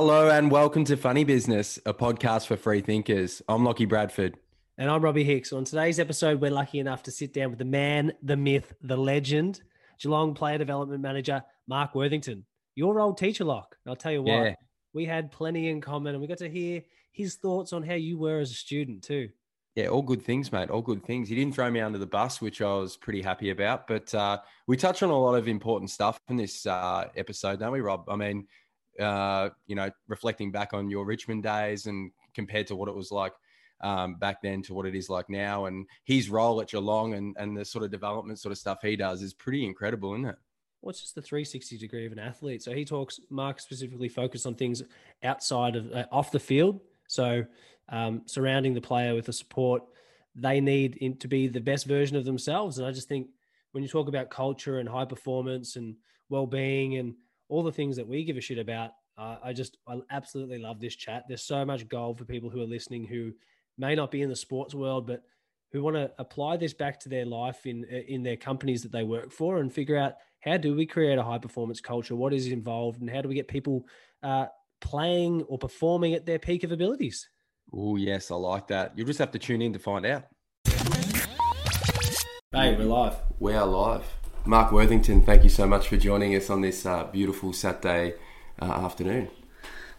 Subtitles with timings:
[0.00, 3.42] Hello and welcome to Funny Business, a podcast for free thinkers.
[3.48, 4.36] I'm Lockie Bradford.
[4.78, 5.52] And I'm Robbie Hicks.
[5.52, 8.96] On today's episode, we're lucky enough to sit down with the man, the myth, the
[8.96, 9.60] legend,
[10.00, 12.44] Geelong player development manager, Mark Worthington.
[12.76, 13.74] Your old teacher, Lock.
[13.88, 14.54] I'll tell you what, Yeah.
[14.92, 18.18] we had plenty in common and we got to hear his thoughts on how you
[18.18, 19.30] were as a student, too.
[19.74, 20.70] Yeah, all good things, mate.
[20.70, 21.28] All good things.
[21.28, 23.88] He didn't throw me under the bus, which I was pretty happy about.
[23.88, 24.38] But uh,
[24.68, 28.08] we touch on a lot of important stuff in this uh, episode, don't we, Rob?
[28.08, 28.46] I mean,
[28.98, 33.10] uh, you know, reflecting back on your Richmond days and compared to what it was
[33.10, 33.32] like
[33.80, 37.36] um, back then to what it is like now, and his role at Geelong and,
[37.38, 40.36] and the sort of development sort of stuff he does is pretty incredible, isn't it?
[40.80, 42.62] What's just the 360 degree of an athlete?
[42.62, 44.82] So he talks, Mark specifically focused on things
[45.22, 46.80] outside of, uh, off the field.
[47.08, 47.44] So
[47.88, 49.82] um, surrounding the player with the support
[50.34, 52.78] they need in, to be the best version of themselves.
[52.78, 53.28] And I just think
[53.72, 55.96] when you talk about culture and high performance and
[56.28, 57.14] well-being and
[57.48, 60.80] all the things that we give a shit about, uh, I just I absolutely love
[60.80, 61.24] this chat.
[61.28, 63.32] There's so much gold for people who are listening who
[63.76, 65.22] may not be in the sports world, but
[65.72, 69.04] who want to apply this back to their life in in their companies that they
[69.04, 72.46] work for and figure out how do we create a high performance culture, what is
[72.46, 73.84] involved, and how do we get people
[74.22, 74.46] uh,
[74.80, 77.28] playing or performing at their peak of abilities.
[77.72, 78.92] Oh, yes, I like that.
[78.96, 80.24] You'll just have to tune in to find out.
[82.50, 83.16] Hey, we're live.
[83.38, 84.17] We are live.
[84.48, 88.14] Mark Worthington, thank you so much for joining us on this uh, beautiful Saturday
[88.58, 89.28] uh, afternoon.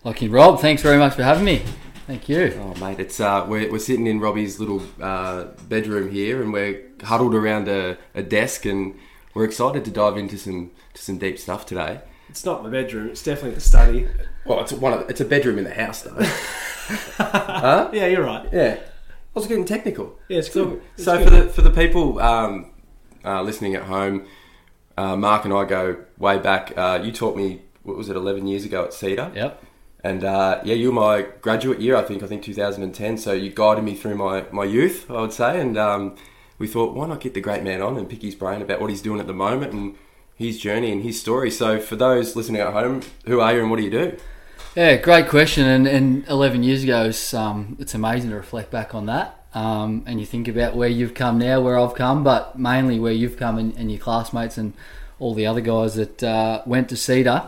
[0.03, 1.61] Lockie Rob, thanks very much for having me.
[2.07, 2.59] Thank you.
[2.59, 6.81] Oh, mate, it's uh, we're, we're sitting in Robbie's little uh, bedroom here, and we're
[7.03, 8.97] huddled around a, a desk, and
[9.35, 12.01] we're excited to dive into some to some deep stuff today.
[12.27, 13.09] It's not my bedroom.
[13.09, 14.07] It's definitely the study.
[14.45, 16.17] Well, it's one of, it's a bedroom in the house, though.
[17.93, 18.49] Yeah, you're right.
[18.51, 20.17] yeah, I was getting technical.
[20.27, 20.81] Yeah, it's good.
[20.95, 21.25] It's so good.
[21.25, 22.71] for the for the people um,
[23.23, 24.25] uh, listening at home,
[24.99, 26.73] uh, Mark and I go way back.
[26.75, 29.33] Uh, you taught me what was it, eleven years ago at SEDA.
[29.33, 29.63] Yep.
[30.03, 32.23] And uh, yeah, you were my graduate year, I think.
[32.23, 33.17] I think 2010.
[33.17, 35.59] So you guided me through my, my youth, I would say.
[35.59, 36.15] And um,
[36.57, 38.89] we thought, why not get the great man on and pick his brain about what
[38.89, 39.97] he's doing at the moment and
[40.35, 41.51] his journey and his story.
[41.51, 44.17] So for those listening at home, who are you and what do you do?
[44.75, 45.65] Yeah, great question.
[45.67, 49.38] And, and 11 years ago, it's, um, it's amazing to reflect back on that.
[49.53, 53.13] Um, and you think about where you've come now, where I've come, but mainly where
[53.13, 54.73] you've come and, and your classmates and
[55.17, 57.47] all the other guys that uh, went to SEDA.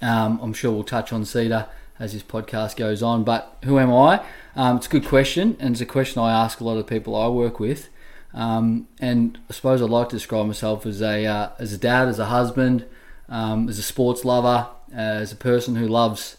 [0.00, 1.68] Um, I'm sure we'll touch on SEDA
[1.98, 3.24] as this podcast goes on.
[3.24, 4.24] But who am I?
[4.56, 7.16] Um, it's a good question, and it's a question I ask a lot of people
[7.16, 7.88] I work with.
[8.32, 12.08] Um, and I suppose I'd like to describe myself as a uh, as a dad,
[12.08, 12.84] as a husband,
[13.28, 16.36] um, as a sports lover, uh, as a person who loves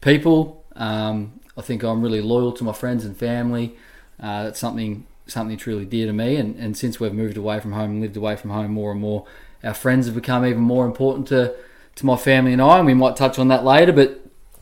[0.00, 0.64] people.
[0.74, 3.76] Um, I think I'm really loyal to my friends and family.
[4.20, 6.36] Uh, that's something something truly dear to me.
[6.36, 9.00] And, and since we've moved away from home and lived away from home more and
[9.00, 9.26] more,
[9.64, 11.54] our friends have become even more important to
[11.96, 12.78] to my family and I.
[12.78, 14.20] And we might touch on that later, but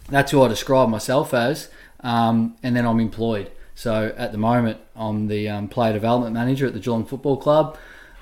[0.09, 1.69] that's who I describe myself as.
[2.01, 3.51] Um, and then I'm employed.
[3.75, 7.77] So at the moment, I'm the um, player development manager at the Geelong Football Club.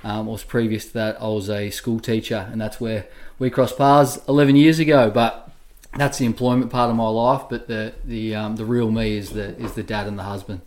[0.04, 3.06] Um, was previous to that, I was a school teacher, and that's where
[3.38, 5.10] we crossed paths 11 years ago.
[5.10, 5.49] But
[5.97, 7.43] that's the employment part of my life.
[7.49, 10.62] But the the um, the real me is the is the dad and the husband.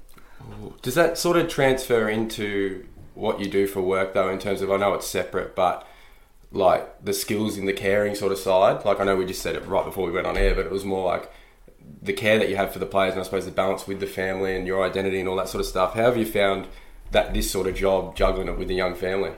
[0.81, 4.71] Does that sort of transfer into what you do for work, though, in terms of,
[4.71, 5.87] I know it's separate, but
[6.51, 8.85] like the skills in the caring sort of side?
[8.85, 10.71] Like, I know we just said it right before we went on air, but it
[10.71, 11.31] was more like
[12.01, 14.07] the care that you have for the players and I suppose the balance with the
[14.07, 15.93] family and your identity and all that sort of stuff.
[15.93, 16.67] How have you found
[17.11, 19.31] that this sort of job, juggling it with a young family?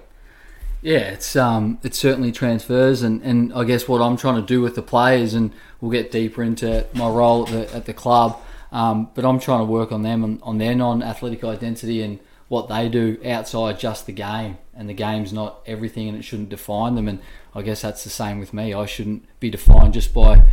[0.81, 4.61] Yeah, it's um, it certainly transfers, and, and I guess what I'm trying to do
[4.61, 5.51] with the players, and
[5.81, 8.39] we'll get deeper into my role at the, at the club,
[8.71, 12.69] um, but I'm trying to work on them on, on their non-athletic identity and what
[12.69, 16.95] they do outside just the game, and the game's not everything, and it shouldn't define
[16.95, 17.19] them, and
[17.53, 18.73] I guess that's the same with me.
[18.73, 20.43] I shouldn't be defined just by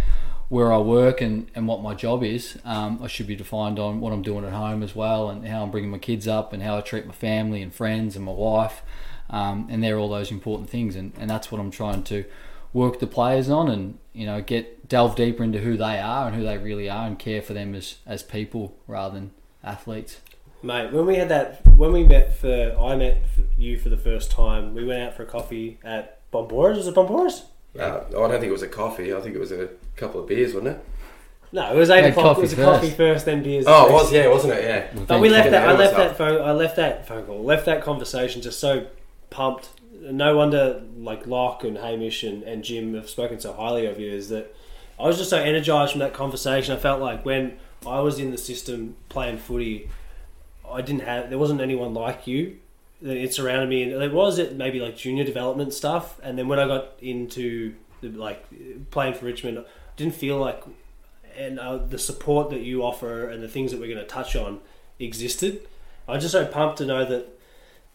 [0.48, 2.58] where I work and, and what my job is.
[2.64, 5.62] Um, I should be defined on what I'm doing at home as well, and how
[5.62, 8.32] I'm bringing my kids up, and how I treat my family and friends and my
[8.32, 8.82] wife.
[9.31, 12.25] Um, and they're all those important things, and, and that's what I'm trying to
[12.75, 16.37] work the players on, and you know get delve deeper into who they are and
[16.37, 19.31] who they really are, and care for them as as people rather than
[19.62, 20.21] athletes.
[20.62, 23.23] Mate, when we had that, when we met for, I met
[23.56, 24.75] you for the first time.
[24.75, 26.79] We went out for a coffee at Bombora's.
[26.79, 27.44] Was it Bombora's?
[27.79, 29.15] Uh, I don't think it was a coffee.
[29.15, 30.85] I think it was a couple of beers, wasn't it?
[31.53, 32.38] No, it was eight o'clock.
[32.38, 32.81] It was a first.
[32.81, 33.65] coffee first, then beers.
[33.69, 34.65] Oh, it was, yeah, wasn't it?
[34.65, 35.05] Yeah.
[35.06, 35.69] But we left that.
[35.69, 36.09] I left myself.
[36.09, 36.43] that phone.
[36.43, 37.44] I left that phone call.
[37.44, 38.87] Left that conversation just so
[39.31, 39.69] pumped.
[40.11, 44.11] No wonder, like Locke and Hamish and, and Jim have spoken so highly of you.
[44.11, 44.55] Is that
[44.99, 46.75] I was just so energized from that conversation.
[46.75, 47.56] I felt like when
[47.87, 49.89] I was in the system playing footy,
[50.69, 51.31] I didn't have.
[51.31, 52.59] There wasn't anyone like you.
[53.03, 56.21] that It surrounded me, and there was it maybe like junior development stuff.
[56.23, 58.45] And then when I got into the, like
[58.91, 59.65] playing for Richmond, I
[59.97, 60.62] didn't feel like
[61.37, 64.37] and uh, the support that you offer and the things that we're going to touch
[64.37, 64.61] on
[64.99, 65.67] existed.
[66.06, 67.33] I'm just so pumped to know that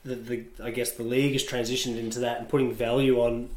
[0.09, 3.49] the, the I guess the league has transitioned into that and putting value on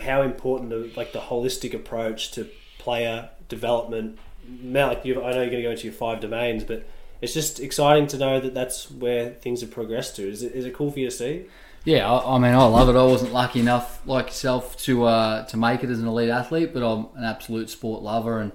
[0.00, 2.48] how important the like the holistic approach to
[2.78, 4.18] player development.
[4.62, 6.86] Like you, I know you're going to go into your five domains, but
[7.20, 10.28] it's just exciting to know that that's where things have progressed to.
[10.28, 11.46] Is it, is it cool for you to see?
[11.84, 12.96] Yeah, I, I mean, I love it.
[12.96, 16.72] I wasn't lucky enough, like yourself, to uh, to make it as an elite athlete,
[16.72, 18.52] but I'm an absolute sport lover, and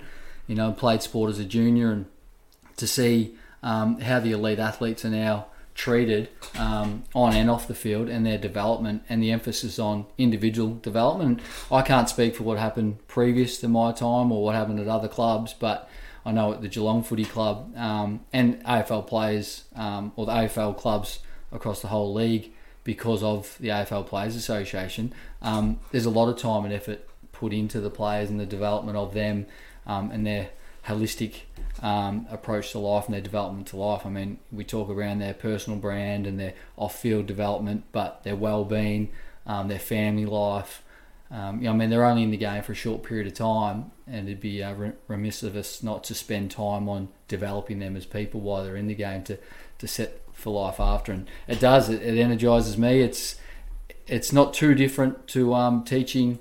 [0.47, 2.05] you know, played sport as a junior, and
[2.77, 7.73] to see um, how the elite athletes are now treated um, on and off the
[7.73, 11.39] field and their development and the emphasis on individual development.
[11.71, 15.07] I can't speak for what happened previous to my time or what happened at other
[15.07, 15.89] clubs, but
[16.25, 20.77] I know at the Geelong Footy Club um, and AFL players um, or the AFL
[20.77, 21.19] clubs
[21.51, 22.51] across the whole league
[22.83, 27.53] because of the AFL Players Association, um, there's a lot of time and effort put
[27.53, 29.45] into the players and the development of them
[29.85, 30.49] um, and their
[30.87, 31.41] holistic
[31.81, 34.05] um, approach to life and their development to life.
[34.05, 39.11] I mean, we talk around their personal brand and their off-field development, but their well-being,
[39.45, 40.83] um, their family life.
[41.29, 43.33] Um, you know, I mean, they're only in the game for a short period of
[43.33, 47.95] time, and it'd be uh, remiss of us not to spend time on developing them
[47.95, 49.37] as people while they're in the game to,
[49.79, 51.13] to set for life after.
[51.13, 51.89] And it does.
[51.89, 53.01] It, it energizes me.
[53.01, 53.35] It's
[54.07, 56.39] it's not too different to um, teaching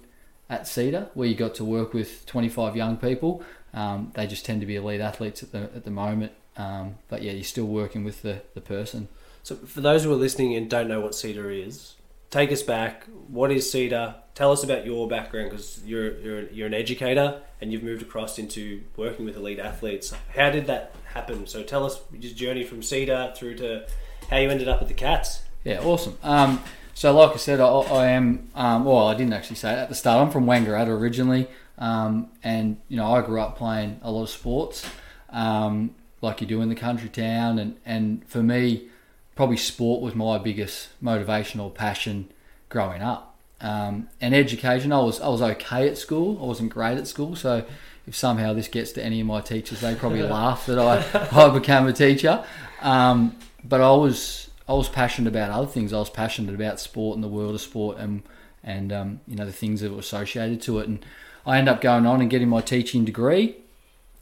[0.48, 3.44] at SEDA, where you got to work with 25 young people.
[3.72, 6.32] Um, they just tend to be elite athletes at the at the moment.
[6.56, 9.08] Um, but yeah, you're still working with the, the person.
[9.42, 11.94] So for those who are listening and don't know what SEDA is,
[12.28, 13.06] take us back.
[13.28, 14.16] What is SEDA?
[14.34, 18.38] Tell us about your background because you're, you're you're an educator and you've moved across
[18.38, 20.12] into working with elite athletes.
[20.34, 21.46] How did that happen?
[21.46, 23.86] So tell us your journey from SEDA through to
[24.28, 25.42] how you ended up at the Cats.
[25.64, 26.16] Yeah, awesome.
[26.22, 26.62] Um,
[26.94, 28.50] so like I said, I, I am.
[28.54, 30.24] Um, well, I didn't actually say it at the start.
[30.24, 31.48] I'm from Wangaratta originally.
[31.80, 34.86] Um, and you know, I grew up playing a lot of sports,
[35.30, 37.58] um, like you do in the country town.
[37.58, 38.88] And, and for me,
[39.34, 42.30] probably sport was my biggest motivational passion
[42.68, 43.38] growing up.
[43.62, 46.38] Um, and education, I was I was okay at school.
[46.42, 47.64] I wasn't great at school, so
[48.06, 51.50] if somehow this gets to any of my teachers, they probably laugh that I, I
[51.50, 52.44] became a teacher.
[52.80, 55.92] Um, but I was I was passionate about other things.
[55.92, 58.22] I was passionate about sport and the world of sport and
[58.62, 60.88] and um, you know the things that were associated to it.
[60.88, 61.04] And
[61.46, 63.56] I ended up going on and getting my teaching degree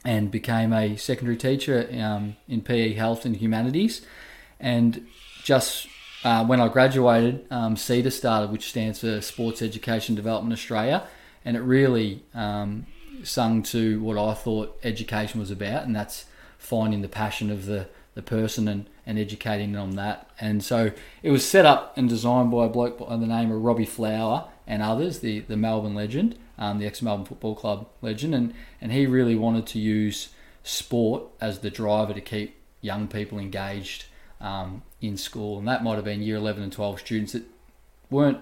[0.04, 4.02] and became a secondary teacher um, in PE Health and Humanities.
[4.60, 5.06] And
[5.42, 5.88] just
[6.24, 11.06] uh, when I graduated, um, SEDA started, which stands for Sports Education Development Australia,
[11.44, 12.86] and it really um,
[13.22, 16.26] sung to what I thought education was about, and that's
[16.58, 20.30] finding the passion of the, the person and, and educating them on that.
[20.40, 20.90] And so
[21.22, 24.48] it was set up and designed by a bloke by the name of Robbie Flower
[24.68, 28.92] and others, the, the Melbourne legend um, the ex Melbourne Football Club legend, and, and
[28.92, 30.30] he really wanted to use
[30.64, 34.06] sport as the driver to keep young people engaged
[34.40, 37.44] um, in school, and that might have been year 11 and 12 students that
[38.10, 38.40] weren't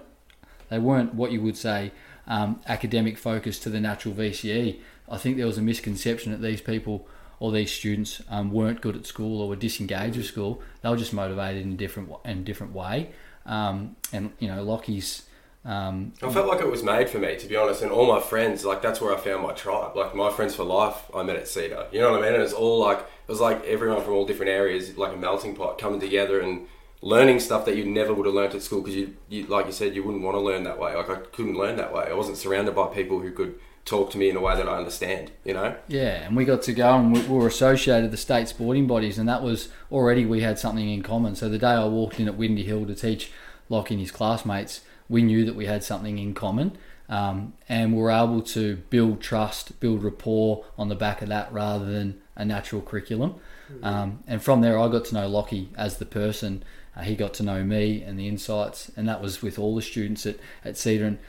[0.69, 1.91] they weren't what you would say
[2.27, 4.79] um, academic focused to the natural VCE.
[5.09, 7.07] I think there was a misconception that these people
[7.39, 10.61] or these students um, weren't good at school or were disengaged with school.
[10.81, 13.11] They were just motivated in a different in a different way.
[13.45, 15.23] Um, and you know, Lockie's
[15.67, 18.21] um, I felt like it was made for me, to be honest, and all my
[18.21, 19.97] friends, like that's where I found my tribe.
[19.97, 21.91] Like my friends for life, I met at SEDA.
[21.91, 22.35] You know what I mean?
[22.35, 25.57] And it's all like it was like everyone from all different areas, like a melting
[25.57, 26.67] pot, coming together and
[27.01, 29.73] learning stuff that you never would have learned at school because you, you, like you
[29.73, 30.95] said, you wouldn't want to learn that way.
[30.95, 32.05] Like I couldn't learn that way.
[32.09, 34.77] I wasn't surrounded by people who could talk to me in a way that I
[34.77, 35.31] understand.
[35.43, 35.75] You know?
[35.89, 39.27] Yeah, and we got to go and we were associated the state sporting bodies, and
[39.27, 41.35] that was already we had something in common.
[41.35, 43.31] So the day I walked in at Windy Hill to teach
[43.67, 44.79] Lockie and his classmates
[45.09, 46.77] we knew that we had something in common.
[47.09, 51.51] Um, and we were able to build trust, build rapport on the back of that
[51.53, 53.35] rather than a natural curriculum.
[53.71, 53.85] Mm-hmm.
[53.85, 56.63] Um, and from there, I got to know Lockie as the person.
[56.95, 59.81] Uh, he got to know me and the insights, and that was with all the
[59.81, 61.07] students at, at SEDA.
[61.07, 61.19] And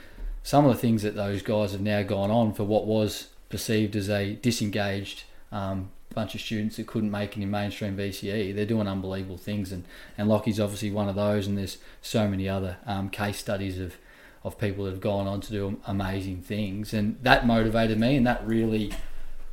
[0.43, 3.95] some of the things that those guys have now gone on for what was perceived
[3.95, 8.55] as a disengaged um, bunch of students that couldn't make it in mainstream VCE.
[8.55, 9.85] They're doing unbelievable things, and,
[10.17, 13.97] and Lockie's obviously one of those, and there's so many other um, case studies of,
[14.43, 18.27] of people that have gone on to do amazing things, and that motivated me, and
[18.27, 18.93] that really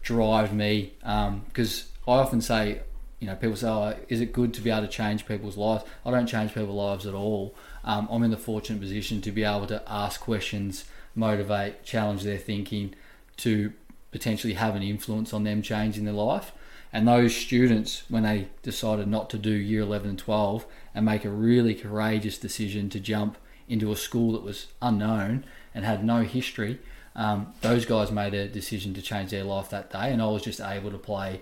[0.01, 2.81] drives me because um, I often say,
[3.19, 5.83] you know, people say, oh, is it good to be able to change people's lives?
[6.05, 7.55] I don't change people's lives at all.
[7.83, 10.85] Um, I'm in the fortunate position to be able to ask questions,
[11.15, 12.93] motivate, challenge their thinking,
[13.37, 13.73] to
[14.15, 16.53] potentially have an influence on them changing their life.
[16.93, 21.25] And those students, when they decided not to do year 11 and 12 and make
[21.25, 25.43] a really courageous decision to jump into a school that was unknown
[25.73, 26.79] and had no history,
[27.13, 30.43] um, those guys made a decision to change their life that day, and I was
[30.43, 31.41] just able to play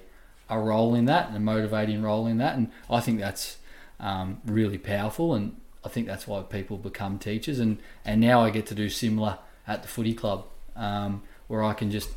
[0.49, 2.55] a role in that and a motivating role in that.
[2.55, 3.57] And I think that's
[3.99, 7.59] um, really powerful, and I think that's why people become teachers.
[7.59, 9.37] And, and now I get to do similar
[9.67, 12.09] at the footy club, um, where I can just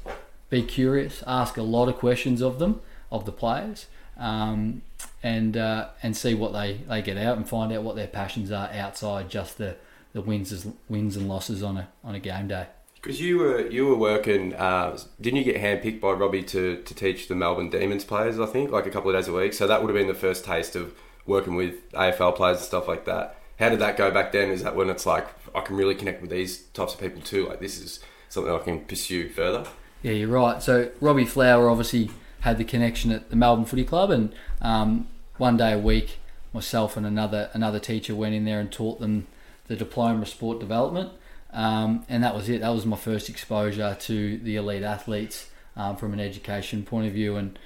[0.51, 3.87] be curious, ask a lot of questions of them, of the players,
[4.17, 4.83] um,
[5.23, 8.51] and uh, and see what they, they get out and find out what their passions
[8.51, 9.77] are outside just the,
[10.13, 12.67] the wins wins and losses on a on a game day.
[12.95, 16.95] Because you were you were working, uh, didn't you get handpicked by Robbie to, to
[16.95, 18.41] teach the Melbourne Demons players?
[18.41, 19.53] I think like a couple of days a week.
[19.53, 20.95] So that would have been the first taste of
[21.27, 23.37] working with AFL players and stuff like that.
[23.59, 24.51] How did that go back then?
[24.51, 27.49] Is that when it's like I can really connect with these types of people too?
[27.49, 29.67] Like this is something I can pursue further.
[30.03, 30.63] Yeah, you're right.
[30.63, 32.11] So Robbie Flower obviously
[32.41, 36.19] had the connection at the Melbourne Footy Club, and um, one day a week,
[36.53, 39.27] myself and another another teacher went in there and taught them
[39.67, 41.13] the diploma of sport development,
[41.53, 42.61] um, and that was it.
[42.61, 47.13] That was my first exposure to the elite athletes um, from an education point of
[47.13, 47.59] view, and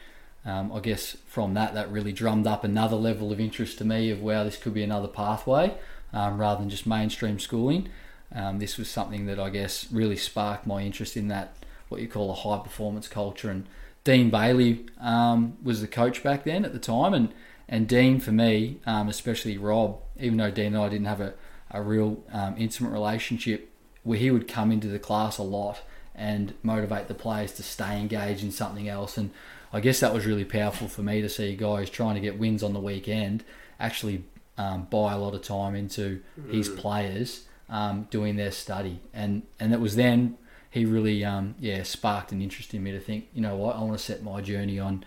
[0.45, 4.11] um, I guess from that, that really drummed up another level of interest to me
[4.11, 5.75] of wow, this could be another pathway
[6.13, 7.89] um, rather than just mainstream schooling.
[8.35, 11.55] Um, this was something that I guess really sparked my interest in that
[11.91, 13.51] what you call a high performance culture.
[13.51, 13.67] And
[14.03, 17.35] Dean Bailey um, was the coach back then at the time, and
[17.69, 21.35] and Dean for me, um, especially Rob, even though Dean and I didn't have a
[21.71, 23.71] a real um, intimate relationship,
[24.03, 25.83] where he would come into the class a lot
[26.15, 29.17] and motivate the players to stay engaged in something else.
[29.17, 29.31] And
[29.73, 32.63] I guess that was really powerful for me to see guys trying to get wins
[32.63, 33.45] on the weekend
[33.79, 34.25] actually
[34.59, 36.53] um, buy a lot of time into mm.
[36.53, 39.01] his players um, doing their study.
[39.15, 40.37] And and it was then
[40.71, 43.81] he really um, yeah sparked an interest in me to think, you know what, I
[43.81, 45.05] want to set my journey on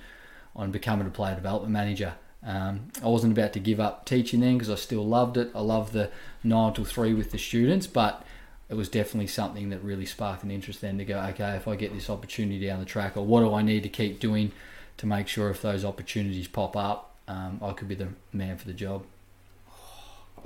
[0.55, 2.13] on becoming a player development manager.
[2.45, 5.51] Um, I wasn't about to give up teaching then because I still loved it.
[5.55, 6.11] I loved the
[6.43, 8.23] nine till three with the students, but
[8.69, 11.75] it was definitely something that really sparked an interest then to go, okay, if I
[11.75, 14.51] get this opportunity down the track, or what do I need to keep doing
[14.97, 18.67] to make sure if those opportunities pop up, um, I could be the man for
[18.67, 19.05] the job.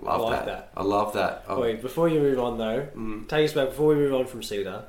[0.04, 0.46] I love I like that.
[0.46, 0.72] that.
[0.78, 1.46] I love that.
[1.48, 1.62] Oh.
[1.62, 3.28] Wait, before you move on though, mm.
[3.28, 3.70] take us back.
[3.70, 4.86] Before we move on from SEDA,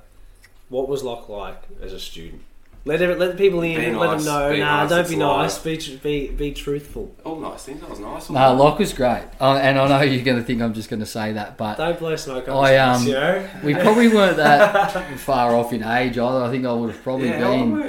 [0.69, 2.43] what was Locke like as a student?
[2.85, 3.79] Let it, let the people in.
[3.79, 4.57] Be let nice, them know.
[4.57, 5.59] Nah, nice, don't be nice.
[5.59, 7.15] Be, be be truthful.
[7.25, 7.81] All nice things.
[7.81, 8.31] That was nice.
[8.31, 11.01] Nah, Locke was great, uh, and I know you're going to think I'm just going
[11.01, 12.49] to say that, but don't blow smoke.
[12.49, 13.51] I um, you know?
[13.63, 16.43] we probably weren't that far off in age either.
[16.43, 17.83] I think I would have probably yeah, been.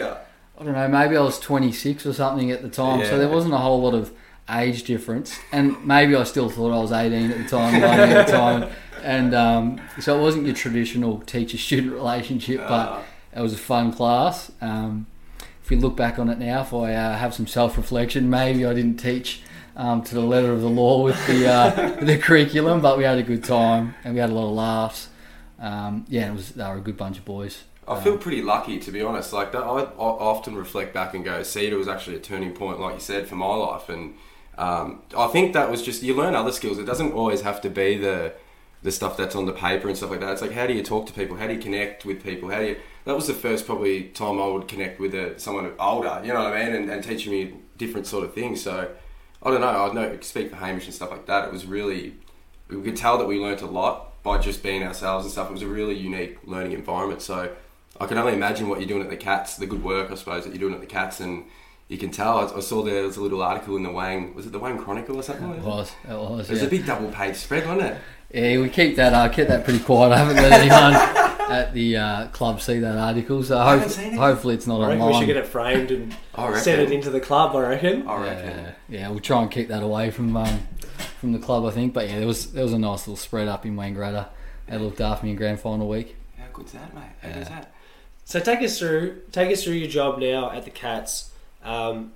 [0.59, 0.87] I don't know.
[0.89, 3.09] Maybe I was 26 or something at the time, yeah.
[3.09, 4.11] so there wasn't a whole lot of
[4.49, 8.31] age difference, and maybe I still thought I was 18 at the time, at the
[8.31, 8.69] time,
[9.03, 13.03] and um, so it wasn't your traditional teacher-student relationship, but
[13.35, 14.51] it was a fun class.
[14.61, 15.07] Um,
[15.63, 18.73] if you look back on it now, if I uh, have some self-reflection, maybe I
[18.73, 19.41] didn't teach
[19.75, 23.17] um, to the letter of the law with the uh, the curriculum, but we had
[23.17, 25.09] a good time and we had a lot of laughs.
[25.59, 27.63] Um, yeah, it was they were a good bunch of boys.
[27.87, 29.31] I feel pretty lucky to be honest.
[29.31, 32.79] Like that, I, I often reflect back and go, SEDA was actually a turning point,
[32.79, 34.15] like you said, for my life, and
[34.57, 36.77] um, I think that was just you learn other skills.
[36.77, 38.33] It doesn't always have to be the
[38.81, 40.31] the stuff that's on the paper and stuff like that.
[40.31, 41.37] It's like how do you talk to people?
[41.37, 42.49] How do you connect with people?
[42.49, 42.77] How do you?
[43.05, 46.21] That was the first probably time I would connect with a, someone older.
[46.23, 46.75] You know what I mean?
[46.75, 48.61] And, and teaching me different sort of things.
[48.61, 48.89] So
[49.41, 49.67] I don't know.
[49.67, 51.45] I know speak for Hamish and stuff like that.
[51.45, 52.15] It was really
[52.69, 55.49] we could tell that we learnt a lot by just being ourselves and stuff.
[55.49, 57.21] It was a really unique learning environment.
[57.21, 57.55] So
[57.99, 60.43] I can only imagine what you're doing at the Cats, the good work I suppose
[60.43, 61.45] that you're doing at the Cats, and
[61.89, 62.37] you can tell.
[62.37, 64.33] I, I, saw there was a little article in the Wang.
[64.35, 65.49] Was it the Wang Chronicle or something?
[65.51, 65.91] It was.
[66.07, 66.49] It was.
[66.49, 66.67] It was yeah.
[66.67, 67.97] a big double page spread, wasn't it?
[68.31, 69.15] Yeah, we keep that.
[69.15, 70.11] I uh, kept that pretty quiet.
[70.13, 70.93] I haven't let anyone
[71.51, 73.41] at the uh, club see that article.
[73.41, 75.13] So hope, it hopefully it's not I online.
[75.13, 76.15] We should get it framed and
[76.57, 77.55] send it into the club.
[77.55, 78.07] I reckon.
[78.07, 78.49] I reckon.
[78.59, 80.67] Yeah, yeah, we'll try and keep that away from um,
[81.19, 81.65] from the club.
[81.65, 81.95] I think.
[81.95, 84.27] But yeah, there was there was a nice little spread up in Wangaratta.
[84.67, 86.15] They looked after me in grand final week.
[86.37, 87.03] How good's that, mate?
[87.23, 87.33] How yeah.
[87.33, 87.73] good's that?
[88.25, 91.31] So take us through take us through your job now at the Cats.
[91.63, 92.13] Um,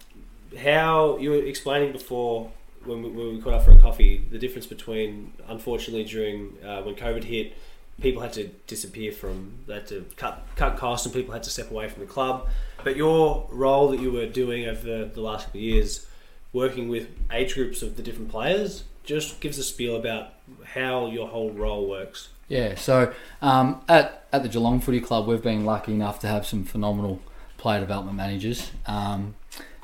[0.58, 2.52] how you were explaining before
[2.86, 6.82] when we, when we caught up for a coffee the difference between unfortunately during uh,
[6.82, 7.54] when COVID hit,
[8.02, 11.50] people had to disappear from they had to cut cut costs and people had to
[11.50, 12.48] step away from the club.
[12.84, 16.06] But your role that you were doing over the, the last couple of years,
[16.52, 20.34] working with age groups of the different players, just gives a spiel about
[20.66, 22.30] how your whole role works.
[22.50, 26.46] Yeah, so um, at at the Geelong Footy Club, we've been lucky enough to have
[26.46, 27.22] some phenomenal
[27.63, 28.72] player development managers.
[28.86, 29.36] Um,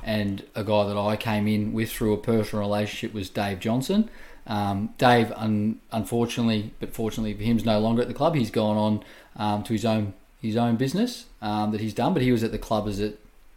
[0.04, 4.10] and a guy that I came in with through a personal relationship was Dave Johnson.
[4.46, 8.36] Um, Dave, un- unfortunately, but fortunately for him, is no longer at the club.
[8.36, 9.04] He's gone on
[9.38, 12.14] um, to his own his own business um, that he's done.
[12.14, 13.14] But he was at the club as a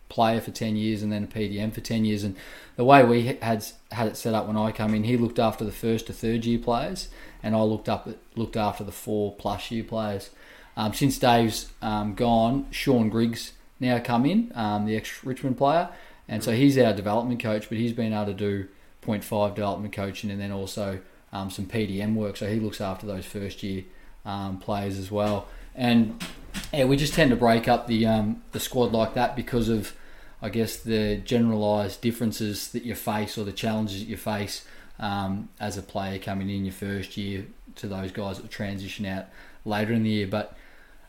[0.08, 2.22] player for ten years and then a PDM for ten years.
[2.22, 2.36] And
[2.76, 5.64] the way we had had it set up when I came in, he looked after
[5.64, 7.08] the first to third year players,
[7.42, 10.30] and I looked up looked after the four plus year players.
[10.76, 13.52] um, since Dave's um, gone, Sean Griggs
[13.82, 15.90] now come in, um, the ex Richmond player,
[16.28, 18.68] and so he's our development coach, but he's been able to do
[19.04, 21.00] 0.5 development coaching and then also
[21.32, 22.36] um, some PDM work.
[22.36, 23.84] So he looks after those first year
[24.24, 25.48] um, players as well.
[25.74, 26.22] And
[26.72, 29.94] yeah, we just tend to break up the um, the squad like that because of,
[30.40, 34.64] I guess, the generalised differences that you face or the challenges that you face
[34.98, 37.46] um, as a player coming in your first year
[37.76, 39.26] to those guys that transition out
[39.64, 40.26] later in the year.
[40.26, 40.56] But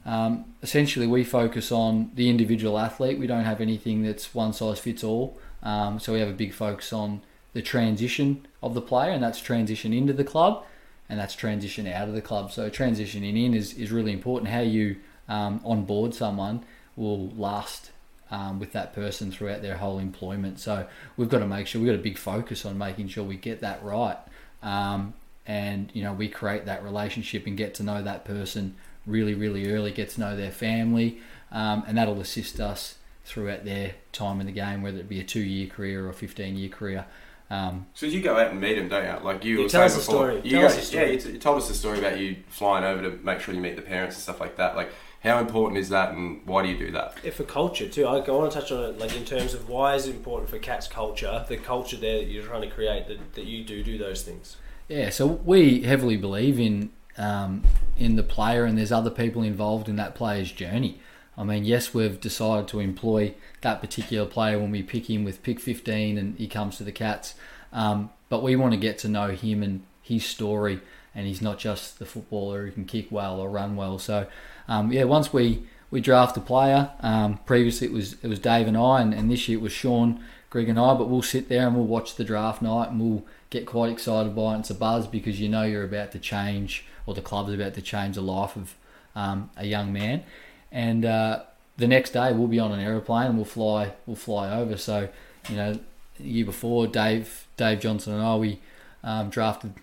[0.06, 3.18] um, essentially, we focus on the individual athlete.
[3.18, 5.38] We don't have anything that's one size fits all.
[5.62, 7.22] Um, so we have a big focus on
[7.54, 10.66] the transition of the player, and that's transition into the club,
[11.08, 12.52] and that's transition out of the club.
[12.52, 14.52] So transitioning in is, is really important.
[14.52, 14.98] How you
[15.30, 17.92] um, onboard someone will last
[18.30, 20.60] um, with that person throughout their whole employment.
[20.60, 23.38] So we've got to make sure we've got a big focus on making sure we
[23.38, 24.18] get that right.
[24.62, 25.14] Um,
[25.46, 29.72] and you know we create that relationship and get to know that person really really
[29.72, 31.20] early get to know their family
[31.52, 32.96] um, and that'll assist us
[33.26, 36.14] throughout their time in the game whether it be a two year career or a
[36.14, 37.06] 15 year career
[37.50, 39.24] um, so you go out and meet them, don't you?
[39.24, 40.16] Like you, You tell us the before.
[40.16, 40.42] story.
[40.44, 41.06] You Tell go, us the story.
[41.06, 43.54] Yeah, you, t- you told us the story about you flying over to make sure
[43.54, 44.76] you meet the parents and stuff like that.
[44.76, 44.92] Like,
[45.24, 47.16] how important is that, and why do you do that?
[47.24, 48.08] Yeah, for culture too.
[48.08, 50.50] I, I want to touch on it, like in terms of why is it important
[50.50, 53.84] for Cats culture, the culture there that you're trying to create, that, that you do
[53.84, 54.58] do those things.
[54.90, 57.64] Yeah, so we heavily believe in um,
[57.98, 61.00] in the player, and there's other people involved in that player's journey.
[61.38, 65.42] I mean, yes, we've decided to employ that particular player when we pick him with
[65.42, 67.34] pick 15 and he comes to the Cats,
[67.72, 70.80] um, but we want to get to know him and his story,
[71.16, 73.98] and he's not just the footballer who can kick well or run well.
[73.98, 74.28] So,
[74.68, 78.68] um, yeah, once we we draft a player, um, previously it was it was Dave
[78.68, 80.94] and I, and, and this year it was Sean, Greg and I.
[80.96, 84.36] But we'll sit there and we'll watch the draft night, and we'll get quite excited
[84.36, 84.60] by it.
[84.60, 87.82] It's a buzz because you know you're about to change, or the club's about to
[87.82, 88.76] change the life of
[89.16, 90.24] um, a young man.
[90.72, 91.44] And uh,
[91.78, 94.78] the next day we'll be on an aeroplane and we'll fly we'll fly over.
[94.78, 95.10] So
[95.50, 95.80] you know,
[96.18, 98.60] the year before Dave Dave Johnson and I we
[99.04, 99.74] um, drafted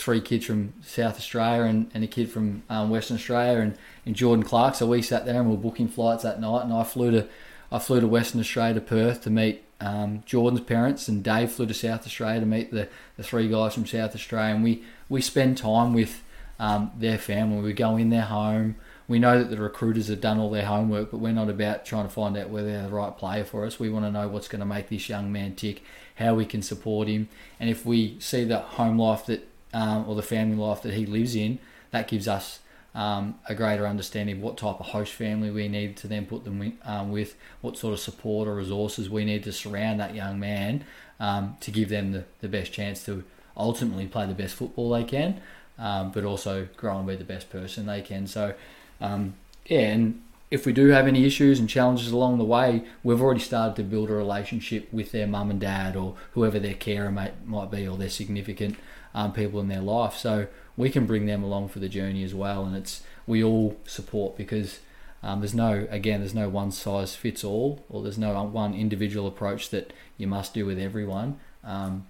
[0.00, 4.16] three kids from South Australia and, and a kid from um, Western Australia and, and
[4.16, 4.74] Jordan Clark.
[4.74, 7.28] So we sat there and we were booking flights that night, and I flew to
[7.70, 11.66] I flew to Western Australia to Perth to meet um, Jordan's parents, and Dave flew
[11.66, 15.20] to South Australia to meet the, the three guys from South Australia, and we we
[15.20, 16.22] spend time with
[16.60, 17.62] um, their family.
[17.62, 18.76] We go in their home.
[19.08, 22.04] We know that the recruiters have done all their homework, but we're not about trying
[22.04, 23.80] to find out whether they're the right player for us.
[23.80, 25.82] We want to know what's going to make this young man tick,
[26.16, 30.14] how we can support him, and if we see the home life that um, or
[30.14, 31.58] the family life that he lives in,
[31.92, 32.60] that gives us
[32.94, 36.44] um, a greater understanding of what type of host family we need to then put
[36.44, 40.40] them um, with, what sort of support or resources we need to surround that young
[40.40, 40.84] man
[41.20, 43.22] um, to give them the, the best chance to
[43.56, 45.40] ultimately play the best football they can,
[45.80, 48.26] um, but also grow and be the best person they can.
[48.26, 48.54] So,
[49.00, 49.34] um,
[49.66, 53.40] yeah, and if we do have any issues and challenges along the way, we've already
[53.40, 57.32] started to build a relationship with their mum and dad or whoever their carer mate
[57.46, 58.76] might be or their significant
[59.14, 60.16] um, people in their life.
[60.16, 63.76] So we can bring them along for the journey as well, and it's we all
[63.86, 64.80] support because
[65.22, 69.26] um, there's no again there's no one size fits all or there's no one individual
[69.26, 71.38] approach that you must do with everyone.
[71.64, 72.06] Um,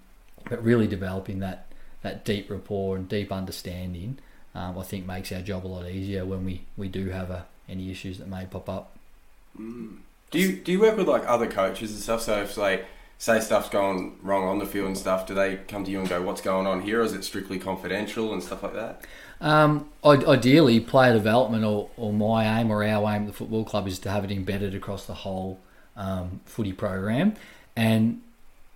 [0.49, 1.67] but really developing that
[2.01, 4.17] that deep rapport and deep understanding,
[4.55, 7.45] um, I think makes our job a lot easier when we we do have a,
[7.69, 8.97] any issues that may pop up.
[9.57, 12.21] Do you do you work with like other coaches and stuff?
[12.21, 12.85] So if like
[13.17, 16.09] say stuff's going wrong on the field and stuff, do they come to you and
[16.09, 19.05] go, "What's going on here?" Or is it strictly confidential and stuff like that?
[19.39, 23.87] Um, ideally, player development or, or my aim or our aim at the football club
[23.87, 25.59] is to have it embedded across the whole
[25.95, 27.35] um, footy program,
[27.75, 28.21] and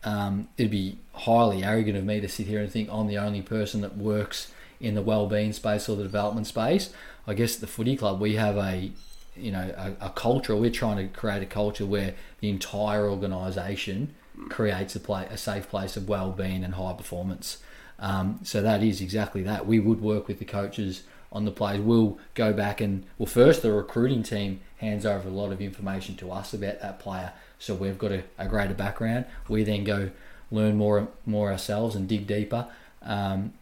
[0.06, 3.42] um, it'd be highly arrogant of me to sit here and think I'm the only
[3.42, 6.92] person that works in the well-being space or the development space.
[7.28, 8.92] I guess at the footy club we have a
[9.36, 10.56] you know a, a culture.
[10.56, 14.14] We're trying to create a culture where the entire organisation
[14.50, 17.58] creates a play a safe place of well-being and high performance.
[17.98, 19.66] Um, so that is exactly that.
[19.66, 21.82] We would work with the coaches on the players.
[21.82, 26.16] We'll go back and well, first the recruiting team hands over a lot of information
[26.18, 29.26] to us about that player, so we've got a, a greater background.
[29.48, 30.12] We then go
[30.52, 32.68] learn more more ourselves and dig deeper,
[33.02, 33.54] um,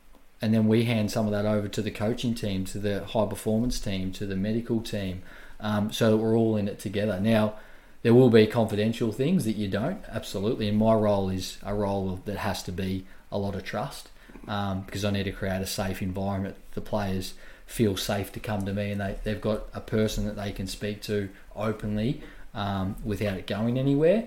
[0.42, 3.26] and then we hand some of that over to the coaching team, to the high
[3.26, 5.22] performance team, to the medical team,
[5.60, 7.20] um, so that we're all in it together.
[7.20, 7.56] Now.
[8.02, 10.68] There will be confidential things that you don't, absolutely.
[10.68, 14.10] And my role is a role that has to be a lot of trust
[14.48, 16.56] um, because I need to create a safe environment.
[16.74, 17.34] The players
[17.66, 20.68] feel safe to come to me and they, they've got a person that they can
[20.68, 22.22] speak to openly
[22.54, 24.26] um, without it going anywhere.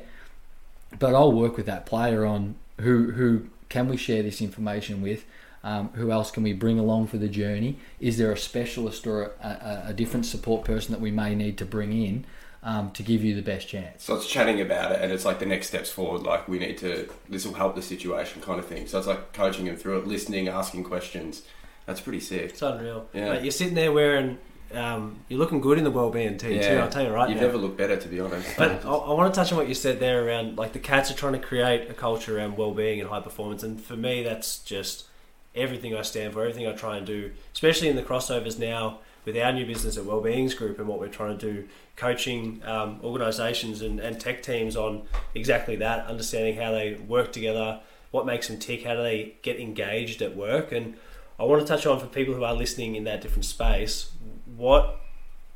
[0.99, 5.25] But I'll work with that player on who, who can we share this information with
[5.65, 7.75] Um, who else can we bring along for the journey?
[7.99, 11.59] Is there a specialist or a, a, a different support person that we may need
[11.59, 12.25] to bring in
[12.63, 14.05] um, to give you the best chance?
[14.05, 16.23] So it's chatting about it, and it's like the next steps forward.
[16.23, 18.87] Like we need to, this will help the situation, kind of thing.
[18.87, 21.43] So it's like coaching them through it, listening, asking questions.
[21.85, 22.51] That's pretty sick.
[22.51, 23.09] It's unreal.
[23.13, 23.33] Yeah.
[23.33, 24.39] Mate, you're sitting there wearing,
[24.77, 26.77] um, you're looking good in the well-being tee too.
[26.77, 27.47] I'll tell you right You've now.
[27.47, 28.49] never looked better, to be honest.
[28.57, 31.11] But I, I want to touch on what you said there around like the cats
[31.11, 34.59] are trying to create a culture around well-being and high performance, and for me, that's
[34.59, 35.07] just
[35.55, 39.37] everything I stand for, everything I try and do, especially in the crossovers now with
[39.37, 43.83] our new business at Wellbeings Group and what we're trying to do, coaching um, organisations
[43.83, 45.03] and, and tech teams on
[45.35, 49.59] exactly that, understanding how they work together, what makes them tick, how do they get
[49.59, 50.95] engaged at work, and
[51.39, 54.11] I want to touch on for people who are listening in that different space,
[54.57, 55.01] what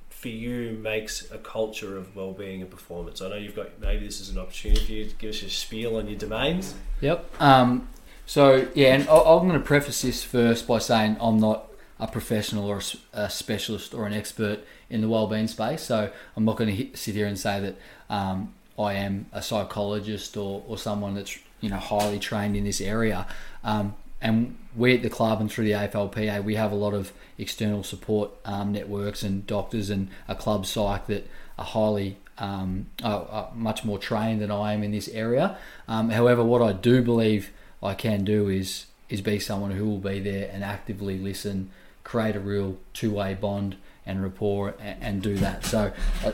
[0.08, 3.22] for you makes a culture of well-being and performance?
[3.22, 5.50] I know you've got maybe this is an opportunity for you to give us your
[5.50, 6.74] spiel on your domains.
[7.00, 7.40] Yep.
[7.40, 7.88] Um,
[8.26, 11.66] so yeah, and I'm going to preface this first by saying I'm not
[11.98, 12.80] a professional or
[13.12, 15.82] a specialist or an expert in the well-being space.
[15.82, 17.76] So I'm not going to sit here and say that
[18.08, 22.80] um, I am a psychologist or, or someone that's you know highly trained in this
[22.80, 23.26] area.
[23.64, 27.12] Um, and we at the club and through the AFLPA, we have a lot of
[27.38, 31.28] external support um, networks and doctors and a club psych that
[31.58, 35.58] are highly um, are, are much more trained than I am in this area.
[35.86, 37.50] Um, however, what I do believe
[37.82, 41.70] I can do is is be someone who will be there and actively listen,
[42.04, 45.64] create a real two way bond and rapport, and, and do that.
[45.64, 45.92] So,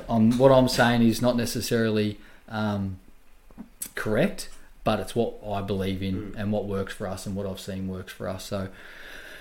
[0.08, 2.18] um, what I'm saying is not necessarily
[2.48, 2.98] um,
[3.94, 4.48] correct,
[4.86, 7.88] but it's what I believe in and what works for us and what I've seen
[7.88, 8.44] works for us.
[8.44, 8.68] So,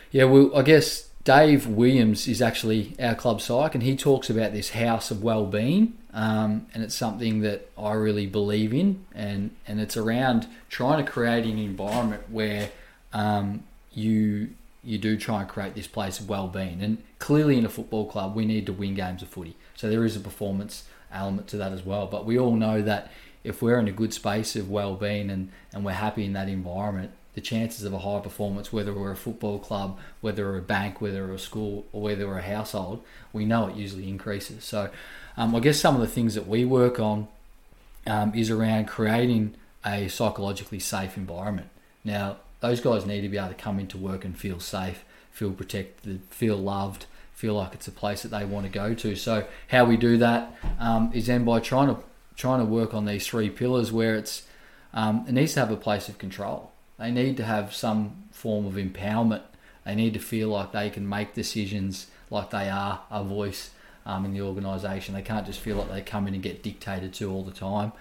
[0.09, 4.53] yeah, well, I guess Dave Williams is actually our club psych, and he talks about
[4.53, 9.79] this house of well-being, um, and it's something that I really believe in, and and
[9.79, 12.71] it's around trying to create an environment where
[13.13, 14.49] um, you
[14.83, 18.35] you do try and create this place of well-being, and clearly in a football club
[18.35, 21.71] we need to win games of footy, so there is a performance element to that
[21.71, 22.07] as well.
[22.07, 23.11] But we all know that
[23.45, 27.11] if we're in a good space of well-being and and we're happy in that environment,
[27.35, 31.01] the chances of a high performance, whether we're a football club, whether we're a bank,
[31.01, 33.03] whether we're a school, or whether we're a household,
[33.33, 34.63] we know it usually increases.
[34.63, 34.89] So,
[35.37, 37.27] um, I guess some of the things that we work on
[38.07, 39.55] um, is around creating
[39.85, 41.67] a psychologically safe environment.
[42.03, 45.51] Now, those guys need to be able to come into work and feel safe, feel
[45.51, 49.15] protected, feel loved, feel like it's a place that they want to go to.
[49.15, 52.01] So, how we do that um, is then by trying to
[52.35, 54.43] trying to work on these three pillars where it's
[54.93, 56.71] um, it needs to have a place of control.
[56.97, 59.41] They need to have some form of empowerment.
[59.85, 63.71] They need to feel like they can make decisions like they are a voice
[64.05, 65.13] um, in the organisation.
[65.13, 67.91] They can't just feel like they come in and get dictated to all the time.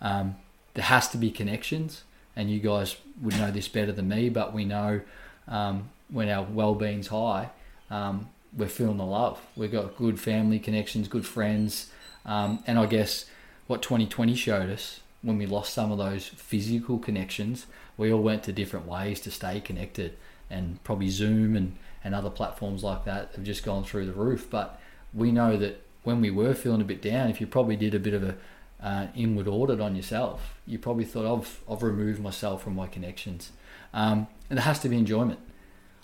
[0.00, 0.36] Um,
[0.74, 2.04] there has to be connections,
[2.36, 5.00] and you guys would know this better than me, but we know
[5.48, 7.50] um, when our well-being's high,
[7.90, 9.40] um, we're feeling the love.
[9.56, 11.90] We've got good family connections, good friends,
[12.24, 13.26] um, and I guess
[13.66, 18.42] what 2020 showed us when we lost some of those physical connections, we all went
[18.44, 20.16] to different ways to stay connected,
[20.50, 24.48] and probably Zoom and, and other platforms like that have just gone through the roof.
[24.50, 24.78] But
[25.14, 27.98] we know that when we were feeling a bit down, if you probably did a
[27.98, 28.36] bit of a
[28.82, 33.52] uh, inward audit on yourself, you probably thought I've I've removed myself from my connections,
[33.94, 35.40] um, and there has to be enjoyment.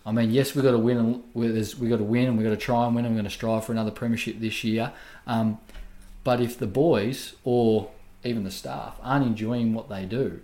[0.06, 2.54] I mean, yes, we've got to win, and we've got to win, and we've got
[2.54, 4.92] to try and win, and we're going to strive for another premiership this year.
[5.26, 5.58] Um,
[6.24, 7.90] but if the boys or
[8.24, 10.40] even the staff aren't enjoying what they do,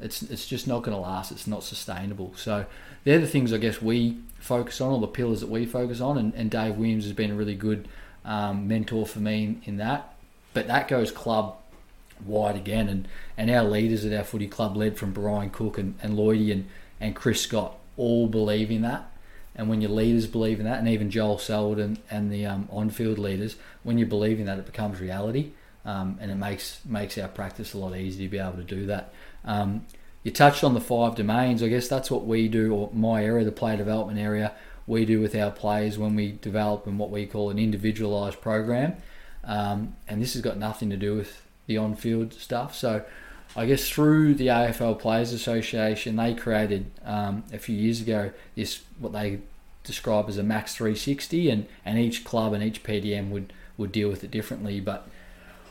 [0.00, 1.30] it's it's just not going to last.
[1.30, 2.32] It's not sustainable.
[2.36, 2.66] So
[3.04, 6.18] they're the things I guess we focus on, or the pillars that we focus on.
[6.18, 7.88] And, and Dave Williams has been a really good
[8.24, 10.14] um, mentor for me in, in that.
[10.54, 11.56] But that goes club
[12.24, 15.94] wide again, and, and our leaders at our footy club, led from Brian Cook and,
[16.02, 16.68] and Lloydie and,
[17.00, 19.10] and Chris Scott, all believe in that.
[19.54, 23.18] And when your leaders believe in that, and even Joel Selwood and, the um, on-field
[23.18, 25.50] leaders, when you believe in that, it becomes reality,
[25.84, 28.86] um, and it makes makes our practice a lot easier to be able to do
[28.86, 29.12] that.
[29.44, 29.86] Um,
[30.22, 31.62] you touched on the five domains.
[31.62, 34.52] I guess that's what we do, or my area, the player development area,
[34.86, 38.96] we do with our players when we develop in what we call an individualised program.
[39.44, 42.74] Um, and this has got nothing to do with the on-field stuff.
[42.74, 43.04] So,
[43.54, 48.82] I guess through the AFL Players Association, they created um, a few years ago this
[48.98, 49.40] what they
[49.84, 54.08] describe as a max 360, and, and each club and each PDM would would deal
[54.08, 54.80] with it differently.
[54.80, 55.08] But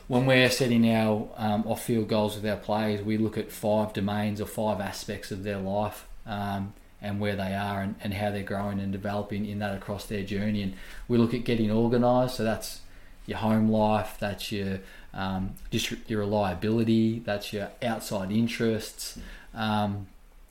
[0.08, 4.40] when we're setting our um, off-field goals with our players, we look at five domains
[4.40, 8.42] or five aspects of their life um, and where they are and, and how they're
[8.42, 10.62] growing and developing in that across their journey.
[10.62, 10.74] And
[11.08, 12.80] we look at getting organised, so that's
[13.24, 14.80] your home life, that's your
[15.14, 19.18] um, district, your reliability, that's your outside interests.
[19.54, 20.06] Um,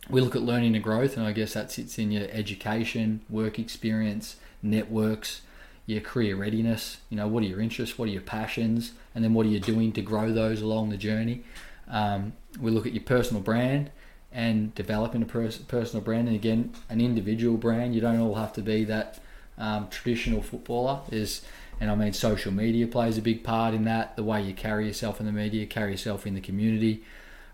[0.09, 3.59] we look at learning and growth, and I guess that sits in your education, work
[3.59, 5.41] experience, networks,
[5.85, 6.97] your career readiness.
[7.09, 7.97] You know, what are your interests?
[7.97, 8.91] What are your passions?
[9.13, 11.43] And then what are you doing to grow those along the journey?
[11.87, 13.91] Um, we look at your personal brand
[14.31, 16.27] and developing a pers- personal brand.
[16.27, 17.93] And again, an individual brand.
[17.93, 19.19] You don't all have to be that
[19.57, 21.01] um, traditional footballer.
[21.11, 21.41] Is
[21.81, 24.15] and I mean, social media plays a big part in that.
[24.15, 27.03] The way you carry yourself in the media, carry yourself in the community.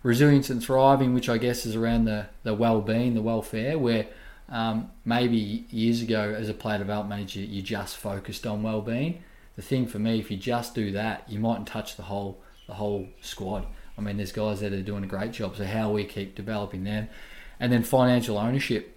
[0.04, 4.06] Resilience and thriving, which I guess is around the, the well-being, the welfare, where
[4.50, 9.24] um, maybe years ago as a player development manager, you just focused on well-being.
[9.56, 12.74] The thing for me, if you just do that, you mightn't touch the whole the
[12.74, 13.66] whole squad.
[13.98, 15.56] I mean, there's guys that are doing a great job.
[15.56, 17.08] So how we keep developing them,
[17.62, 18.97] and then financial ownership.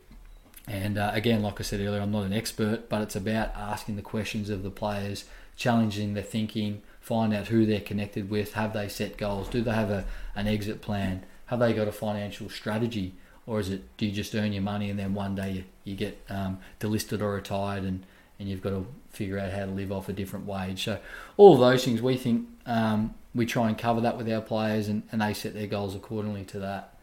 [0.70, 3.96] And uh, again, like I said earlier, I'm not an expert, but it's about asking
[3.96, 5.24] the questions of the players,
[5.56, 9.72] challenging their thinking, find out who they're connected with, have they set goals, do they
[9.72, 10.04] have a,
[10.36, 13.14] an exit plan, have they got a financial strategy,
[13.48, 15.96] or is it do you just earn your money and then one day you, you
[15.96, 18.06] get um, delisted or retired and,
[18.38, 20.84] and you've got to figure out how to live off a different wage.
[20.84, 21.00] So
[21.36, 24.86] all of those things we think um, we try and cover that with our players
[24.86, 26.94] and, and they set their goals accordingly to that.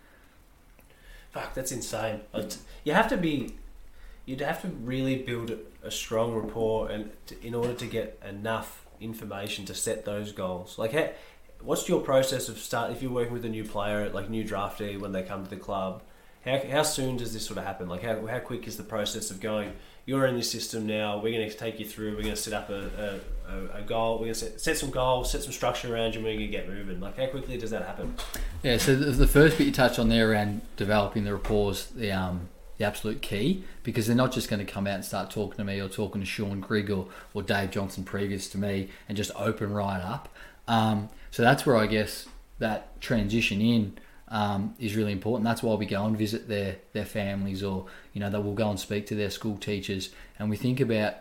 [1.37, 2.21] Fuck, that's insane.
[2.83, 3.53] You have to be,
[4.25, 5.51] you'd have to really build
[5.83, 10.79] a strong rapport and to, in order to get enough information to set those goals.
[10.79, 11.09] Like, how,
[11.61, 14.99] what's your process of start if you're working with a new player, like new draftee
[14.99, 16.01] when they come to the club?
[16.43, 17.87] How, how soon does this sort of happen?
[17.87, 19.73] Like, how, how quick is the process of going?
[20.07, 21.19] You're in this system now.
[21.19, 22.11] We're going to take you through.
[22.15, 24.13] We're going to set up a, a, a goal.
[24.13, 26.47] We're going to set, set some goals, set some structure around you, and we're going
[26.47, 27.01] to get moving.
[27.01, 28.15] Like, how quickly does that happen?
[28.63, 28.77] Yeah.
[28.77, 32.47] So the, first bit you touched on there around developing the rapport is the um
[32.77, 35.63] the absolute key because they're not just going to come out and start talking to
[35.63, 39.31] me or talking to Sean Grigg or, or Dave Johnson previous to me and just
[39.35, 40.29] open right up.
[40.67, 42.27] Um, so that's where I guess
[42.59, 43.97] that transition in
[44.29, 45.45] um, is really important.
[45.45, 48.69] That's why we go and visit their their families, or you know, they will go
[48.69, 51.15] and speak to their school teachers, and we think about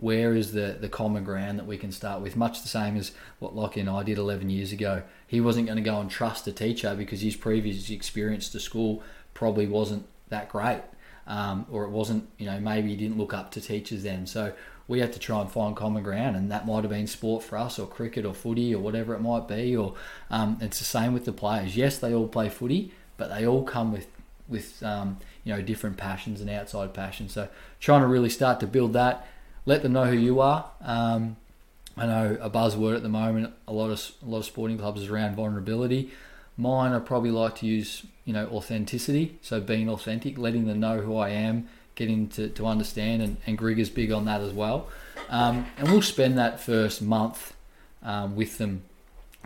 [0.00, 2.36] where is the the common ground that we can start with.
[2.36, 5.02] Much the same as what Lockie and I did 11 years ago.
[5.26, 9.02] He wasn't going to go and trust a teacher because his previous experience to school
[9.34, 10.82] probably wasn't that great,
[11.26, 12.28] um, or it wasn't.
[12.38, 14.26] You know, maybe he didn't look up to teachers then.
[14.26, 14.52] So
[14.88, 17.58] we had to try and find common ground, and that might have been sport for
[17.58, 19.76] us, or cricket, or footy, or whatever it might be.
[19.76, 19.94] Or
[20.30, 21.76] um, it's the same with the players.
[21.76, 24.08] Yes, they all play footy, but they all come with
[24.48, 27.34] with um, you know different passions and outside passions.
[27.34, 27.48] So
[27.80, 29.26] trying to really start to build that,
[29.66, 30.70] let them know who you are.
[30.80, 31.36] Um,
[31.96, 33.52] I know a buzzword at the moment.
[33.66, 36.10] A lot of a lot of sporting clubs is around vulnerability.
[36.56, 39.38] Mine, I probably like to use you know authenticity.
[39.42, 41.68] So being authentic, letting them know who I am,
[41.98, 44.86] getting to, to understand, and, and is big on that as well.
[45.28, 47.54] Um, and we'll spend that first month
[48.04, 48.82] um, with them,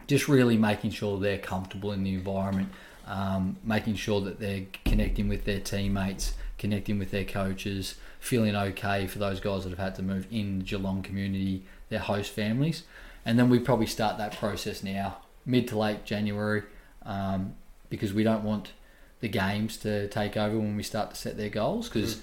[0.07, 2.69] just really making sure they're comfortable in the environment,
[3.07, 9.07] um, making sure that they're connecting with their teammates, connecting with their coaches, feeling okay
[9.07, 12.83] for those guys that have had to move in the Geelong community, their host families.
[13.25, 16.65] And then we probably start that process now, mid to late January,
[17.07, 17.55] um,
[17.89, 18.73] because we don't want
[19.21, 22.17] the games to take over when we start to set their goals because.
[22.17, 22.23] Mm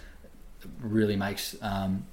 [0.81, 2.05] really makes, um,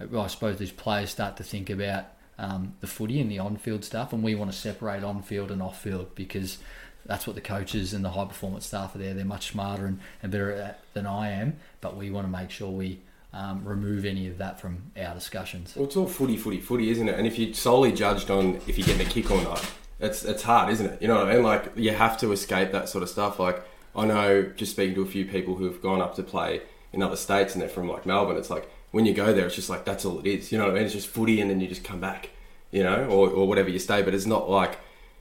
[0.00, 2.06] I suppose, these players start to think about
[2.38, 6.14] um, the footy and the on-field stuff, and we want to separate on-field and off-field
[6.14, 6.58] because
[7.06, 9.14] that's what the coaches and the high performance staff are there.
[9.14, 12.50] They're much smarter and, and better at than I am, but we want to make
[12.50, 13.00] sure we
[13.32, 15.74] um, remove any of that from our discussions.
[15.76, 17.16] Well, it's all footy, footy, footy, isn't it?
[17.16, 19.64] And if you're solely judged on if you're getting a kick or not,
[20.00, 21.02] it's it's hard, isn't it?
[21.02, 21.42] You know what I mean?
[21.42, 23.38] Like you have to escape that sort of stuff.
[23.38, 23.62] Like
[23.94, 27.02] I know, just speaking to a few people who have gone up to play in
[27.02, 29.70] other states and they're from like Melbourne, it's like when you go there, it's just
[29.70, 30.52] like that's all it is.
[30.52, 30.84] You know what I mean?
[30.84, 32.30] It's just footy and then you just come back,
[32.70, 34.02] you know, or, or whatever you stay.
[34.02, 34.78] But it's not like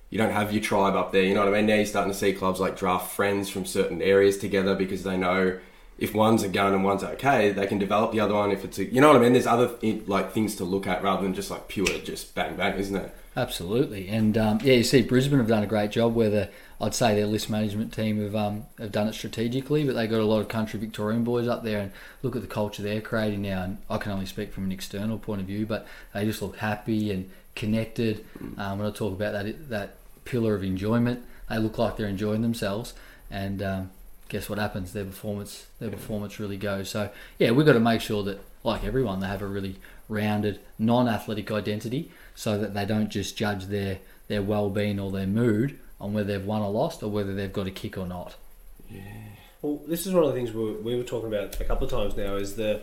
[0.10, 1.24] you don't have your tribe up there.
[1.24, 1.68] You know what I mean?
[1.68, 5.18] Now you're starting to see clubs like draft friends from certain areas together because they
[5.18, 5.60] know
[6.00, 8.52] if one's a gun and one's okay, they can develop the other one.
[8.52, 9.34] If it's a, you know what I mean?
[9.34, 9.70] There's other
[10.08, 13.16] like things to look at rather than just like pure just bang bang, isn't it?
[13.36, 16.16] Absolutely, and um, yeah, you see, Brisbane have done a great job.
[16.16, 16.50] Where the
[16.82, 20.22] I'd say their list management team have um, have done it strategically, but they got
[20.22, 21.92] a lot of country Victorian boys up there, and
[22.24, 23.64] look at the culture they're creating now.
[23.64, 26.58] And I can only speak from an external point of view, but they just look
[26.58, 28.26] happy and connected.
[28.58, 32.44] Um, when I talk about that that pillar of enjoyment, they look like they're enjoying
[32.44, 32.94] themselves,
[33.30, 33.92] and um,
[34.30, 34.94] guess what happens?
[34.94, 36.90] Their performance their performance really goes.
[36.90, 39.76] So yeah, we've got to make sure that, like everyone, they have a really
[40.08, 45.78] rounded non-athletic identity so that they don't just judge their, their well-being or their mood
[46.00, 48.36] on whether they've won or lost or whether they've got a kick or not.
[48.90, 49.02] Yeah.
[49.62, 51.92] Well, this is one of the things we, we were talking about a couple of
[51.92, 52.82] times now is the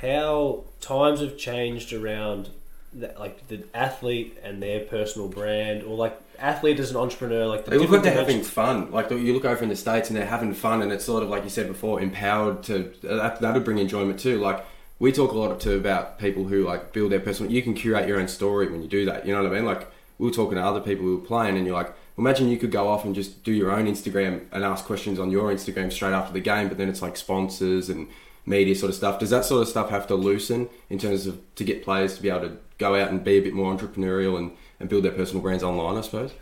[0.00, 2.50] how times have changed around
[2.94, 7.64] that, like the athlete and their personal brand, or like athlete as an entrepreneur, like
[7.64, 8.90] the They look like they're having fun.
[8.92, 11.28] Like you look over in the states and they're having fun, and it's sort of
[11.28, 13.40] like you said before, empowered to uh, that.
[13.40, 14.38] That'll bring enjoyment too.
[14.38, 14.64] Like
[15.00, 17.50] we talk a lot to about people who like build their personal.
[17.50, 19.26] You can curate your own story when you do that.
[19.26, 19.64] You know what I mean?
[19.64, 22.58] Like we were talking to other people who were playing, and you're like, imagine you
[22.58, 25.92] could go off and just do your own Instagram and ask questions on your Instagram
[25.92, 28.08] straight after the game, but then it's like sponsors and
[28.44, 29.18] media sort of stuff.
[29.18, 32.22] Does that sort of stuff have to loosen in terms of to get players to
[32.22, 35.12] be able to go out and be a bit more entrepreneurial and, and build their
[35.12, 35.96] personal brands online?
[35.96, 36.32] I suppose.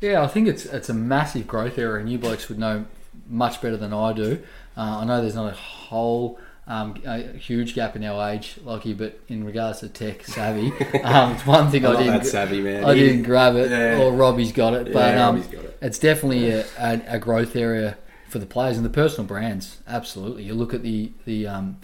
[0.00, 2.86] Yeah, I think it's it's a massive growth area, and you blokes would know
[3.28, 4.42] much better than I do.
[4.76, 8.92] Uh, I know there's not a whole um, a huge gap in our age, Lockie,
[8.94, 12.84] but in regards to tech savvy, um, it's one thing I, love didn't savvy man.
[12.84, 14.02] I He- didn't grab it, Yeah.
[14.02, 15.78] or Robbie's got it, but yeah, um, got it.
[15.80, 17.96] it's definitely a, a, a growth area
[18.28, 19.78] for the players and the personal brands.
[19.86, 21.78] Absolutely, you look at the the um,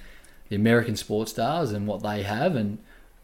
[0.48, 2.78] the American sports stars and what they have, and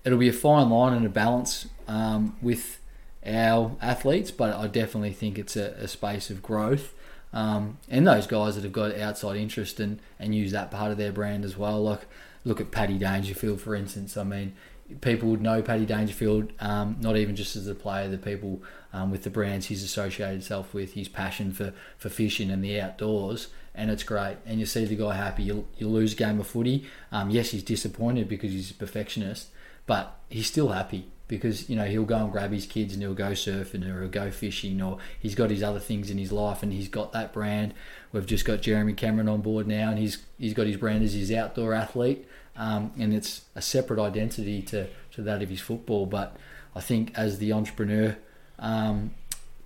[0.05, 2.79] it'll be a fine line and a balance um, with
[3.27, 4.31] our athletes.
[4.31, 6.95] But I definitely think it's a, a space of growth.
[7.39, 10.99] Um, and those guys that have got outside interest and, and use that part of
[10.99, 11.81] their brand as well.
[11.81, 12.01] Like,
[12.45, 14.17] look at Paddy Dangerfield, for instance.
[14.17, 14.55] I mean,
[15.03, 18.61] people would know Paddy Dangerfield, um, not even just as a player, the people
[18.93, 22.81] um, with the brands he's associated himself with, his passion for, for fishing and the
[22.81, 24.39] outdoors, and it's great.
[24.45, 25.45] And you see the guy happy.
[25.45, 26.87] You you lose game of footy.
[27.13, 29.51] Um, yes, he's disappointed because he's a perfectionist,
[29.89, 33.15] but he's still happy because you know he'll go and grab his kids and he'll
[33.15, 36.63] go surfing or he'll go fishing or he's got his other things in his life
[36.63, 37.75] and he's got that brand.
[38.13, 41.15] We've just got Jeremy Cameron on board now, and he's he's got his brand as
[41.15, 46.07] his outdoor athlete, um, and it's a separate identity to, to that of his football.
[46.07, 46.37] But
[46.77, 48.17] I think as the entrepreneur
[48.59, 49.15] um,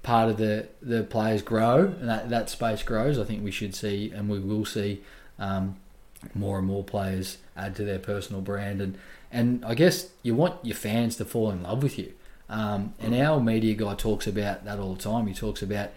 [0.04, 3.74] part of the the players grow and that, that space grows, I think we should
[3.74, 5.02] see and we will see
[5.38, 5.76] um,
[6.34, 8.96] more and more players add to their personal brand and
[9.32, 12.12] and I guess you want your fans to fall in love with you.
[12.48, 15.26] Um, and our media guy talks about that all the time.
[15.26, 15.90] He talks about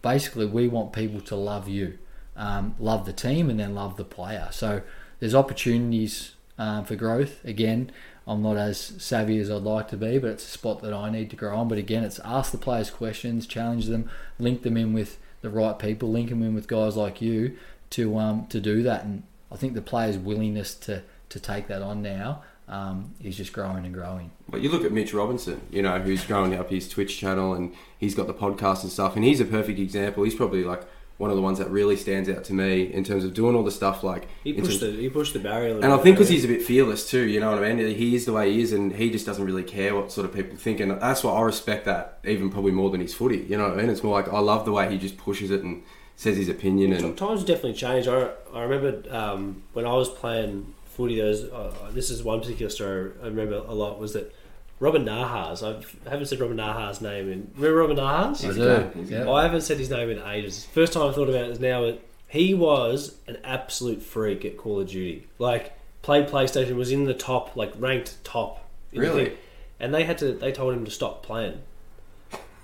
[0.00, 1.98] basically we want people to love you,
[2.36, 4.48] um, love the team, and then love the player.
[4.50, 4.80] So
[5.18, 7.44] there's opportunities um, for growth.
[7.44, 7.92] Again,
[8.26, 11.10] I'm not as savvy as I'd like to be, but it's a spot that I
[11.10, 11.68] need to grow on.
[11.68, 15.78] But again, it's ask the players questions, challenge them, link them in with the right
[15.78, 17.58] people, link them in with guys like you
[17.90, 19.04] to um, to do that.
[19.04, 23.52] And I think the players' willingness to to take that on now um, is just
[23.52, 24.30] growing and growing.
[24.48, 27.74] But you look at Mitch Robinson, you know, who's growing up his Twitch channel and
[27.98, 30.22] he's got the podcast and stuff, and he's a perfect example.
[30.22, 30.84] He's probably like
[31.18, 33.64] one of the ones that really stands out to me in terms of doing all
[33.64, 34.26] the stuff like.
[34.42, 35.72] He pushed terms- the he pushed the barrier.
[35.72, 37.74] A little and I think because he's a bit fearless too, you know what I
[37.74, 37.94] mean?
[37.94, 40.32] He is the way he is, and he just doesn't really care what sort of
[40.32, 43.44] people think, and that's why I respect that even probably more than his footy.
[43.48, 43.90] You know what I mean?
[43.90, 45.82] It's more like I love the way he just pushes it and
[46.16, 48.08] says his opinion, and times definitely changed.
[48.08, 51.16] I, I remember um, when I was playing footy.
[51.16, 54.34] There was, uh, this is one particular story I remember a lot was that
[54.78, 55.62] Robin Nahas.
[55.62, 57.50] I've, I haven't said Robin Nahas' name in.
[57.56, 58.40] Remember Robin Nahas?
[58.42, 58.64] He's I a do.
[58.64, 59.28] gun, he's a Yep.
[59.28, 60.64] I haven't said his name in ages.
[60.66, 61.92] First time I thought about it is now.
[62.28, 65.26] He was an absolute freak at Call of Duty.
[65.38, 65.72] Like
[66.02, 68.64] played PlayStation, was in the top, like ranked top.
[68.92, 69.24] in the Really?
[69.26, 69.36] thing.
[69.80, 70.32] And they had to.
[70.32, 71.60] They told him to stop playing.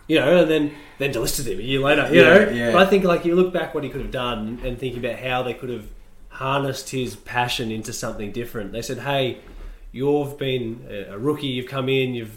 [0.08, 2.08] You know, and then then delisted him a year later.
[2.14, 2.72] You Yeah, know, yeah.
[2.72, 5.18] but I think like you look back what he could have done and thinking about
[5.18, 5.86] how they could have
[6.36, 8.72] harnessed his passion into something different.
[8.72, 9.38] They said, "Hey,
[9.92, 11.46] you've been a- rookie.
[11.46, 12.14] You've come in.
[12.14, 12.34] You've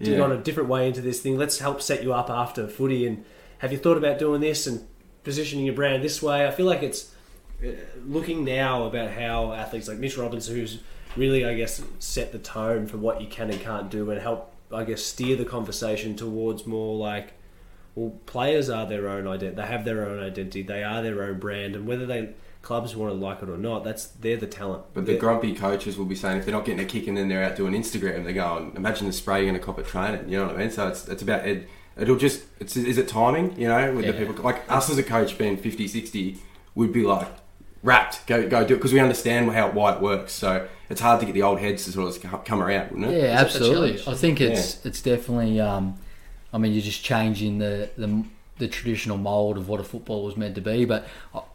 [0.00, 0.16] Yeah.
[0.16, 1.36] gone a different way into this thing.
[1.38, 3.06] Let's help set you up after footy.
[3.06, 3.24] And
[3.58, 4.80] have you thought about doing this and
[5.22, 6.46] positioning your brand this way?
[6.46, 7.14] I feel like it's
[7.64, 7.68] uh,
[8.06, 10.78] looking now about how athletes like Mitch Robinson, who's
[11.16, 14.52] really, I guess, set the tone for what you can and can't do, and help,
[14.72, 17.34] I guess, steer the conversation towards more like,
[17.94, 19.54] well, players are their own identity.
[19.56, 20.62] They have their own identity.
[20.62, 22.30] They are their own brand, and whether they
[22.62, 24.84] clubs want to like it or not, that's they're the talent.
[24.94, 27.16] But the They're- grumpy coaches will be saying if they're not getting a kick and
[27.16, 29.86] then they're out doing Instagram, they're going, imagine the spray you're going to cop at
[29.86, 30.28] training.
[30.28, 30.70] You know what I mean?
[30.70, 34.12] So it's, it's about, it, it'll just, it's, is it timing, you know, with the
[34.12, 36.38] people, like us as a coach being 50, 60,
[36.74, 37.28] would be like,
[37.82, 40.32] wrapped, go go do it, because we understand how, why it works.
[40.32, 43.20] So it's hard to get the old heads to sort of come around, wouldn't it?
[43.20, 44.00] Yeah, Is absolutely.
[44.06, 45.60] I think it's it's definitely.
[45.60, 45.98] Um,
[46.52, 48.24] I mean, you're just changing the, the
[48.58, 50.84] the traditional mold of what a football was meant to be.
[50.84, 51.08] But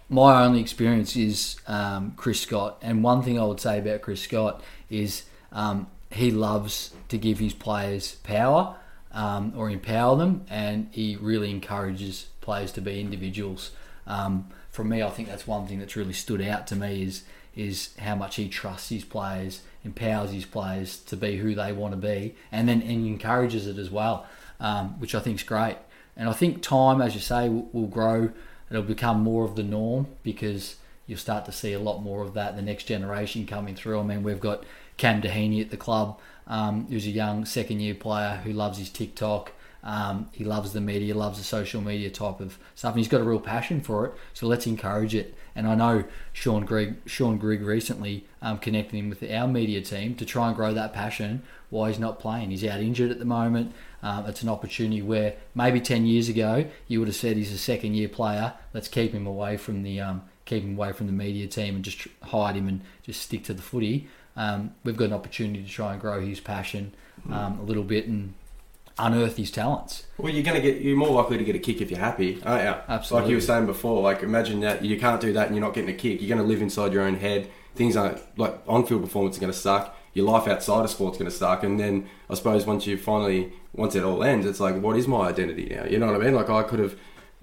[0.10, 4.22] my only experience is um, Chris Scott, and one thing I would say about Chris
[4.22, 8.76] Scott is um, he loves to give his players power
[9.12, 13.72] um, or empower them, and he really encourages players to be individuals.
[14.06, 17.24] Um, for me, I think that's one thing that's really stood out to me is
[17.56, 21.92] is how much he trusts his players, empowers his players to be who they want
[21.92, 24.28] to be, and then and encourages it as well,
[24.60, 25.78] um, which I think is great.
[26.16, 28.30] And I think time, as you say, will, will grow.
[28.70, 32.34] It'll become more of the norm because you'll start to see a lot more of
[32.34, 32.56] that.
[32.56, 34.00] The next generation coming through.
[34.00, 34.64] I mean, we've got
[34.98, 38.90] Cam Dehaney at the club, um, who's a young second year player who loves his
[38.90, 39.54] TikTok.
[39.84, 43.22] Um, he loves the media, loves the social media type of stuff, and he's got
[43.22, 44.14] a real passion for it.
[44.34, 45.34] So let's encourage it.
[45.56, 46.04] And I know
[46.34, 50.56] Sean Grigg, Sean Grigg recently um, connected him with our media team to try and
[50.56, 52.52] grow that passion while he's not playing.
[52.52, 53.74] He's out injured at the moment.
[54.04, 57.58] Um, it's an opportunity where maybe 10 years ago you would have said he's a
[57.58, 58.54] second year player.
[58.74, 61.84] Let's keep him away from the um, keep him away from the media team and
[61.84, 64.08] just hide him and just stick to the footy.
[64.36, 66.94] Um, we've got an opportunity to try and grow his passion
[67.32, 68.36] um, a little bit and
[69.00, 70.06] unearth his talents.
[70.18, 72.64] Well, you're gonna get you're more likely to get a kick if you're happy, aren't
[72.64, 72.76] you?
[72.88, 73.24] Absolutely.
[73.24, 75.74] Like you were saying before, like imagine that you can't do that and you're not
[75.74, 76.22] getting a kick.
[76.22, 77.50] You're gonna live inside your own head.
[77.76, 79.97] Things aren't like on-field performance are gonna suck.
[80.14, 83.96] Your life outside of sport's gonna suck, and then I suppose once you finally once
[83.96, 85.86] it all ends, it's like, what is my identity now?
[85.86, 86.34] You know what I mean?
[86.34, 86.96] Like I could have,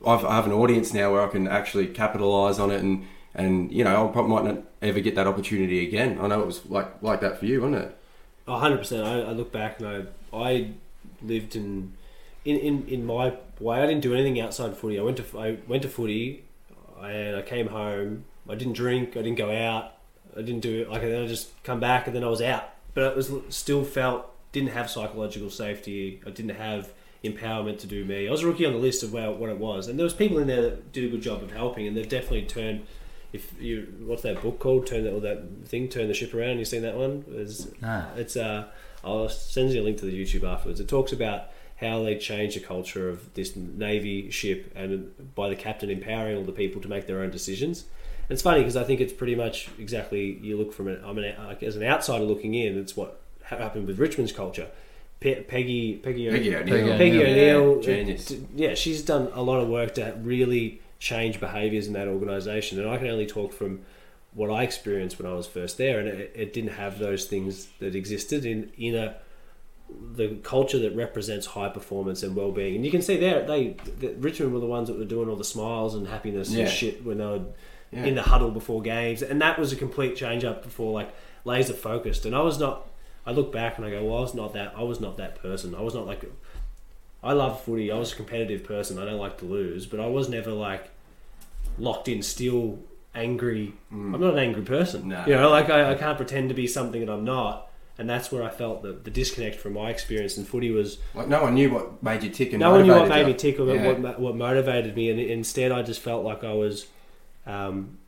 [0.07, 3.07] I've, I have an audience now where I can actually capitalize on it and.
[3.37, 6.21] And you know, I probably might not ever get that opportunity again.
[6.21, 7.99] I know it was like like that for you, wasn't it?
[8.47, 9.05] Hundred percent.
[9.05, 10.71] I I look back and I I
[11.21, 11.95] lived in
[12.45, 13.79] in, in in my way.
[13.83, 15.01] I didn't do anything outside footy.
[15.01, 16.45] I went to I went to footy,
[17.03, 18.25] and I came home.
[18.49, 19.17] I didn't drink.
[19.17, 19.94] I didn't go out.
[20.37, 20.91] I didn't do it.
[20.91, 22.71] Like then I just come back and then I was out.
[22.95, 26.21] But it was still felt didn't have psychological safety.
[26.27, 26.93] I didn't have
[27.25, 28.29] empowerment to do me.
[28.29, 30.15] I was a rookie on the list of where, what it was, and there was
[30.15, 32.87] people in there that did a good job of helping, and they've definitely turned.
[33.33, 34.87] If you what's that book called?
[34.87, 35.89] Turn that or that thing?
[35.89, 36.59] Turn the ship around.
[36.59, 37.25] You seen that one?
[37.29, 38.05] It's, Nah.
[38.15, 38.67] it's uh,
[39.03, 40.79] I'll send you a link to the YouTube afterwards.
[40.79, 41.49] It talks about
[41.81, 46.45] how they changed the culture of this navy ship, and by the captain empowering all
[46.45, 47.87] the people to make their own decisions.
[48.29, 51.01] And it's funny because I think it's pretty much exactly you look from it.
[51.05, 52.79] I'm an like, as an outsider looking in.
[52.79, 54.69] It's what happened with Richmond's culture.
[55.21, 56.61] Pe- Peggy Peggy Peggy O'Neill.
[56.93, 57.15] O'Neill.
[57.15, 58.27] Yeah, O'Neill, genius.
[58.27, 62.81] d- yeah, she's done a lot of work to really change behaviours in that organisation,
[62.81, 63.81] and I can only talk from
[64.33, 67.69] what I experienced when I was first there, and it, it didn't have those things
[67.79, 69.17] that existed in in a
[70.17, 72.75] the culture that represents high performance and well being.
[72.77, 75.37] And you can see there, they the, Richmond were the ones that were doing all
[75.37, 76.63] the smiles and happiness Yeah.
[76.65, 77.43] and shit when they were
[77.95, 78.05] Yeah.
[78.07, 81.15] in the huddle before games, and that was a complete change up before like
[81.45, 82.27] laser focused.
[82.27, 82.89] And I was not.
[83.27, 84.75] I look back and I go, well, I was not that.
[84.77, 85.75] I was not that person.
[85.75, 86.25] I was not like.
[87.23, 87.91] I love footy.
[87.91, 88.99] I was a competitive person.
[88.99, 90.91] I don't like to lose, but I was never like
[91.79, 92.79] locked in, still
[93.15, 93.73] angry.
[93.93, 94.15] Mm.
[94.15, 95.09] I'm not an angry person.
[95.09, 95.25] No.
[95.27, 97.71] You know, like I, I can't pretend to be something that I'm not.
[97.97, 101.29] And that's where I felt the, the disconnect from my experience in footy was Like
[101.29, 103.27] no one knew what made you tick and no one knew what made you.
[103.29, 103.93] me tick or Yeah.
[103.93, 106.87] what, what motivated me, and instead I just felt like I was.
[107.47, 107.99] Um,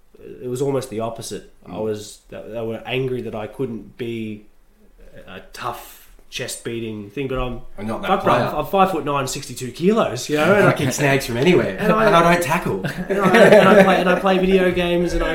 [0.43, 1.53] it was almost the opposite.
[1.67, 1.83] I Mm.
[1.85, 2.21] was.
[2.31, 4.47] They were angry that I couldn't be
[5.27, 7.61] a tough chest beating thing, but I'm.
[7.79, 8.43] I'm not that player.
[8.55, 10.29] I'm five foot nine, 62 kilos.
[10.29, 12.85] You know, and I I, kick snags from anywhere, and And I- I, don't tackle.
[13.09, 15.35] and I, and I play and I play video games, and I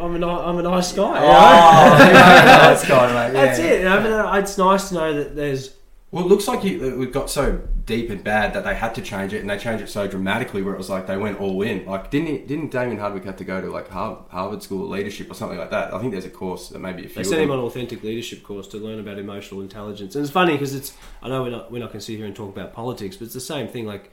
[0.00, 1.14] I'm a ni- I'm a nice guy.
[1.14, 1.38] you know?
[1.40, 3.32] Oh, that's got mate.
[3.34, 3.80] That's it.
[3.80, 5.70] You know, it's nice to know that there's
[6.12, 9.02] Well, it looks like you, it got so deep and bad that they had to
[9.02, 11.62] change it, and they changed it so dramatically where it was like they went all
[11.62, 11.86] in.
[11.86, 15.30] Like, didn't didn't Damien Hardwick have to go to like Harvard, Harvard School of Leadership
[15.30, 15.94] or something like that?
[15.94, 17.22] I think there's a course that maybe a few.
[17.22, 20.32] They sent him on an authentic leadership course to learn about emotional intelligence, and it's
[20.32, 20.92] funny because it's.
[21.22, 23.26] I know we're not we're not going to sit here and talk about politics, but
[23.26, 23.86] it's the same thing.
[23.86, 24.10] Like,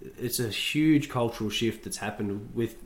[0.00, 2.76] it's a huge cultural shift that's happened with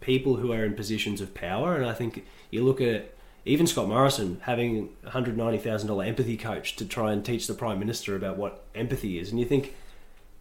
[0.00, 3.15] people who are in positions of power, and I think you look at
[3.46, 7.46] even Scott Morrison having a hundred ninety thousand dollar empathy coach to try and teach
[7.46, 9.74] the prime minister about what empathy is, and you think.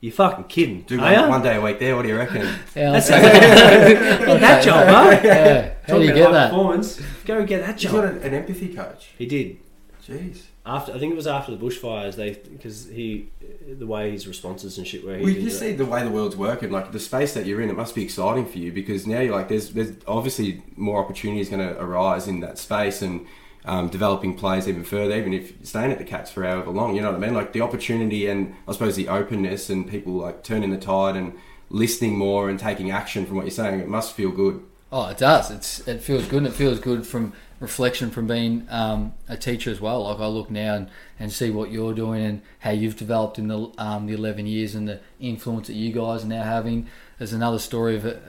[0.02, 0.82] You're fucking kidding.
[0.82, 1.96] Do are one, one day a week there.
[1.96, 2.42] What do you reckon?
[2.76, 5.22] Yeah, That's I'll Get that job, huh?
[5.24, 5.74] Yeah.
[5.88, 6.52] How do you get that?
[6.52, 7.02] Performance.
[7.26, 9.10] Go get that He's got an, an empathy coach.
[9.18, 9.58] He did.
[10.06, 10.44] Jeez.
[10.66, 13.30] After I think it was after the bushfires, they because he
[13.78, 15.56] the way his responses and shit where he Well, did you that.
[15.56, 18.04] see the way the world's working, like the space that you're in, it must be
[18.04, 22.28] exciting for you because now you're like, there's there's obviously more opportunities going to arise
[22.28, 23.28] in that space and
[23.66, 26.96] um, developing players even further, even if you're staying at the Cats for however long,
[26.96, 27.34] you know what I mean?
[27.36, 31.34] Like the opportunity and I suppose the openness and people like turning the tide and
[31.70, 34.64] listening more and taking action from what you're saying, it must feel good.
[34.92, 35.52] Oh, it does.
[35.52, 39.72] It's it feels good, and it feels good from reflection from being um, a teacher
[39.72, 40.04] as well.
[40.04, 40.90] Like I look now and,
[41.20, 44.76] and see what you're doing and how you've developed in the um, the 11 years
[44.76, 46.88] and the influence that you guys are now having.
[47.18, 48.20] There's another story of a,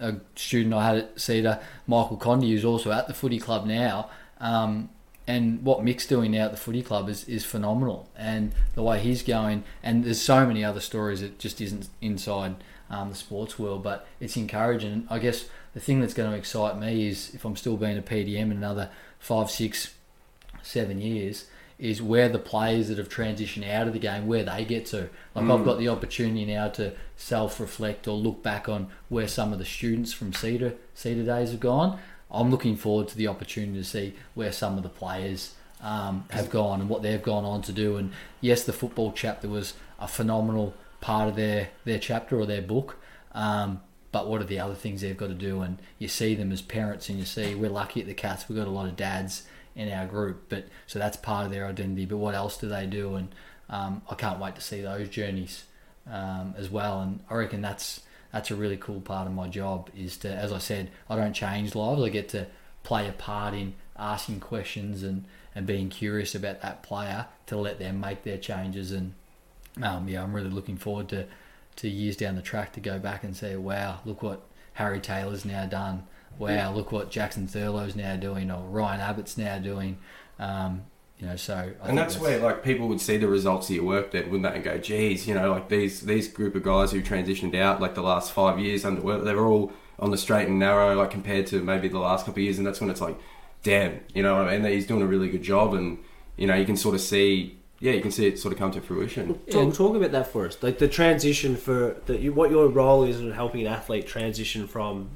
[0.00, 3.66] a, a student I had at SEDA, Michael Condy, who's also at the footy club
[3.66, 4.10] now.
[4.40, 4.90] Um,
[5.26, 8.08] and what Mick's doing now at the footy club is, is phenomenal.
[8.16, 12.56] And the way he's going, and there's so many other stories that just isn't inside
[12.88, 15.06] um, the sports world, but it's encouraging.
[15.10, 18.02] I guess the thing that's going to excite me is if I'm still being a
[18.02, 19.94] PDM in another five, six,
[20.62, 21.46] seven years,
[21.78, 25.08] is where the players that have transitioned out of the game, where they get to.
[25.34, 29.60] Like I've got the opportunity now to self-reflect or look back on where some of
[29.60, 31.98] the students from SEDA SEDA days have gone.
[32.30, 36.50] I'm looking forward to the opportunity to see where some of the players um, have
[36.50, 37.96] gone and what they've gone on to do.
[37.96, 42.62] And yes, the football chapter was a phenomenal part of their their chapter or their
[42.62, 42.96] book.
[43.32, 43.80] Um,
[44.10, 45.60] but what are the other things they've got to do?
[45.60, 48.48] And you see them as parents, and you see we're lucky at the Cats.
[48.48, 49.42] We've got a lot of dads
[49.74, 52.06] in our group, but so that's part of their identity.
[52.06, 53.14] But what else do they do?
[53.14, 53.28] And
[53.68, 55.64] um, I can't wait to see those journeys
[56.10, 57.00] um, as well.
[57.00, 58.00] And I reckon that's
[58.32, 61.32] that's a really cool part of my job is to, as I said, I don't
[61.32, 62.02] change lives.
[62.02, 62.46] I get to
[62.82, 67.78] play a part in asking questions and and being curious about that player to let
[67.78, 68.92] them make their changes.
[68.92, 69.14] And
[69.82, 71.26] um, yeah, I'm really looking forward to
[71.78, 74.42] to years down the track to go back and say, wow, look what
[74.74, 76.04] Harry Taylor's now done.
[76.38, 79.98] Wow, look what Jackson Thurlow's now doing, or Ryan Abbott's now doing.
[80.38, 80.82] Um,
[81.18, 83.74] you know, so I and think that's, where like people would see the results of
[83.74, 84.54] your work then, wouldn't they?
[84.54, 87.96] And go, geez, you know, like these these group of guys who transitioned out like
[87.96, 91.10] the last five years under work, they were all on the straight and narrow, like
[91.10, 93.18] compared to maybe the last couple of years, and that's when it's like,
[93.64, 94.72] damn, you know what I mean?
[94.72, 95.98] He's doing a really good job, and
[96.36, 98.72] you know, you can sort of see, yeah, you can see it sort of come
[98.72, 99.38] to fruition.
[99.50, 100.60] Talk, talk about that for us.
[100.62, 104.66] Like the transition for that, you, what your role is in helping an athlete transition
[104.66, 105.10] from,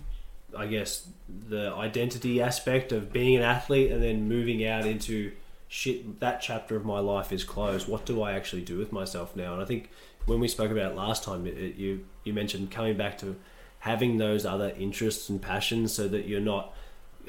[0.57, 1.09] I guess,
[1.49, 5.33] the identity aspect of being an athlete and then moving out into
[5.67, 6.21] shit.
[6.21, 7.89] That chapter of my life is closed.
[7.89, 9.55] What do I actually do with myself now?
[9.55, 9.91] And I think
[10.27, 13.35] when we spoke about it last time, it, it, you you mentioned coming back to
[13.81, 16.73] having those other interests and passions, so that you're not.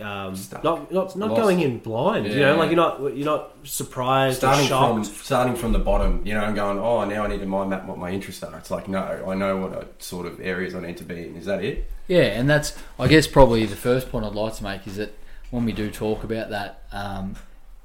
[0.02, 0.34] Um,
[0.64, 1.42] not not not Lost.
[1.42, 2.48] going in blind, you Yeah.
[2.54, 5.06] know, like you're not you're not surprised starting or shocked.
[5.06, 7.70] from starting from the bottom, you know, and going, oh, now I need to mind
[7.70, 8.58] map what my interests are.
[8.58, 11.36] It's like, no, I know what uh, sort of areas I need to be in.
[11.36, 11.90] Is that it?
[12.08, 15.14] Yeah, and that's I guess probably the first point I'd like to make is that
[15.52, 17.36] when we do talk about that, um,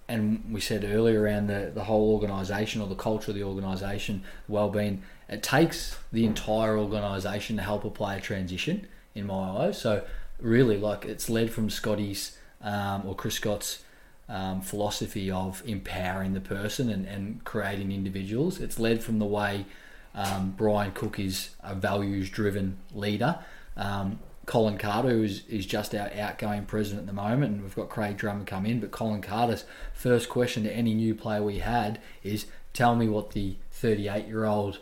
[0.09, 4.23] and we said earlier around the, the whole organisation or the culture of the organisation,
[4.49, 8.87] well-being, it takes the entire organisation to help a player transition.
[9.15, 9.35] In my
[9.67, 10.05] eyes, so
[10.41, 13.83] really, like it's led from Scotty's um, or Chris Scott's
[14.29, 18.61] um, philosophy of empowering the person and, and creating individuals.
[18.61, 19.67] It's led from the way
[20.15, 23.39] um, Brian Cook is a values driven leader.
[23.77, 27.77] Um, Colin Carter, who is, is just our outgoing president at the moment, and we've
[27.77, 28.81] got Craig Drummond come in.
[28.81, 33.33] But Colin Carter's first question to any new player we had is tell me what
[33.33, 34.81] the 38 year old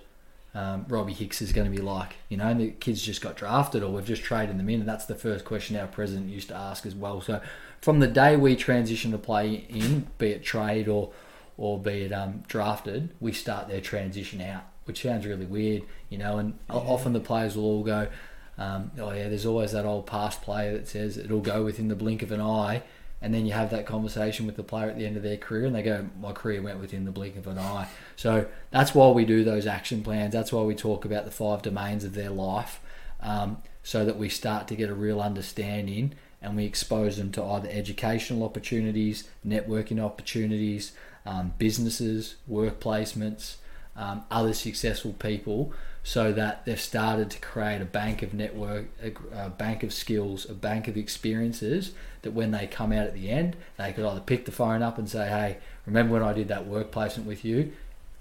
[0.56, 2.16] um, Robbie Hicks is going to be like.
[2.30, 4.88] You know, and the kids just got drafted or we've just traded them in, and
[4.88, 7.20] that's the first question our president used to ask as well.
[7.20, 7.42] So
[7.82, 11.12] from the day we transition to play in, be it trade or
[11.58, 16.16] or be it um, drafted, we start their transition out, which sounds really weird, you
[16.16, 16.38] know.
[16.38, 18.08] And o often the players will all go,
[18.56, 21.94] um, "Oh yeah, there's always that old past player that says it'll go within the
[21.94, 22.82] blink of an eye."
[23.22, 25.64] And then you have that conversation with the player at the end of their career,
[25.64, 29.10] and they go, "My career went within the blink of an eye." So that's why
[29.10, 30.32] we do those action plans.
[30.32, 32.80] That's why we talk about the five domains of their life,
[33.20, 37.42] um, so that we start to get a real understanding and we expose them to
[37.42, 40.92] either educational opportunities, networking opportunities,
[41.24, 43.56] um, businesses, work placements,
[43.96, 45.72] um, other successful people,
[46.06, 49.12] so that they've started to create a bank of network, a,
[49.46, 53.28] a bank of skills, a bank of experiences that when they come out at the
[53.28, 56.46] end, they could either pick the phone up and say, "Hey, remember when I did
[56.46, 57.72] that work placement with you?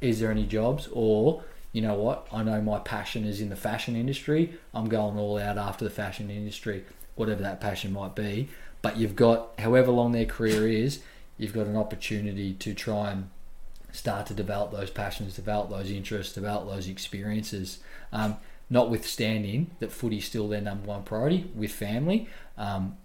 [0.01, 2.27] Is there any jobs?" Or you know what?
[2.31, 4.55] I know my passion is in the fashion industry.
[4.73, 8.49] I'm going all out after the fashion industry, whatever that passion might be.
[8.81, 11.01] But you've got, however long their career is,
[11.37, 13.29] you've got an opportunity to try and
[13.95, 17.79] start to develop those passions, develop those interests, develop those experiences.
[18.11, 18.37] Um,
[18.69, 22.27] notwithstanding that footy's still their number one priority with family,
[22.57, 22.97] um,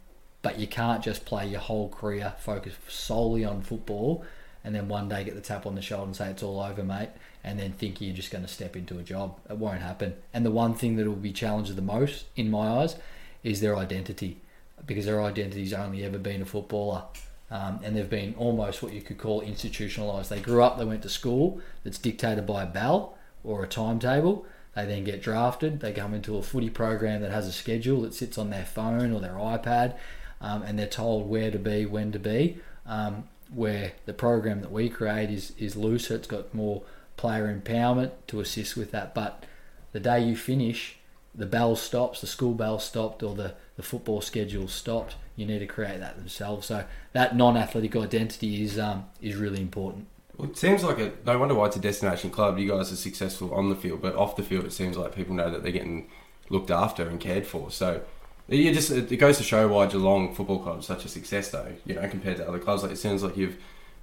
[0.42, 4.24] but you can't just play your whole career focused solely on football
[4.64, 6.82] and then one day get the tap on the shoulder and say it's all over,
[6.82, 7.10] mate,
[7.42, 9.38] and then think you're just going to step into a job.
[9.48, 10.14] It won't happen.
[10.34, 12.96] And the one thing that will be challenged the most, in my eyes,
[13.42, 14.38] is their identity,
[14.84, 17.04] because their identity's only ever been a footballer.
[17.50, 20.30] Um, and they've been almost what you could call institutionalized.
[20.30, 24.46] They grew up, they went to school that's dictated by a bell or a timetable.
[24.76, 25.80] They then get drafted.
[25.80, 29.12] They come into a footy program that has a schedule that sits on their phone
[29.12, 29.96] or their iPad,
[30.40, 32.58] um, and they're told where to be, when to be.
[32.86, 36.14] Um, where the program that we create is is looser.
[36.14, 36.82] It's got more
[37.16, 39.14] player empowerment to assist with that.
[39.14, 39.44] But
[39.92, 40.98] the day you finish,
[41.34, 45.16] the bell stops, the school bell stopped, or the, the football schedule stopped.
[45.40, 46.66] You need to create that themselves.
[46.66, 46.84] So
[47.14, 50.06] that non-athletic identity is um, is really important.
[50.36, 52.58] Well, it seems like a no wonder why it's a destination club.
[52.58, 55.34] You guys are successful on the field, but off the field, it seems like people
[55.34, 56.08] know that they're getting
[56.50, 57.70] looked after and cared for.
[57.70, 58.02] So
[58.48, 61.72] you just it goes to show why Geelong Football Club is such a success, though.
[61.86, 63.56] You know, compared to other clubs, like it sounds like you've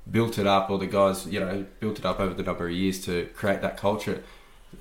[0.09, 2.73] built it up, or the guys, you know, built it up over the number of
[2.73, 4.23] years to create that culture.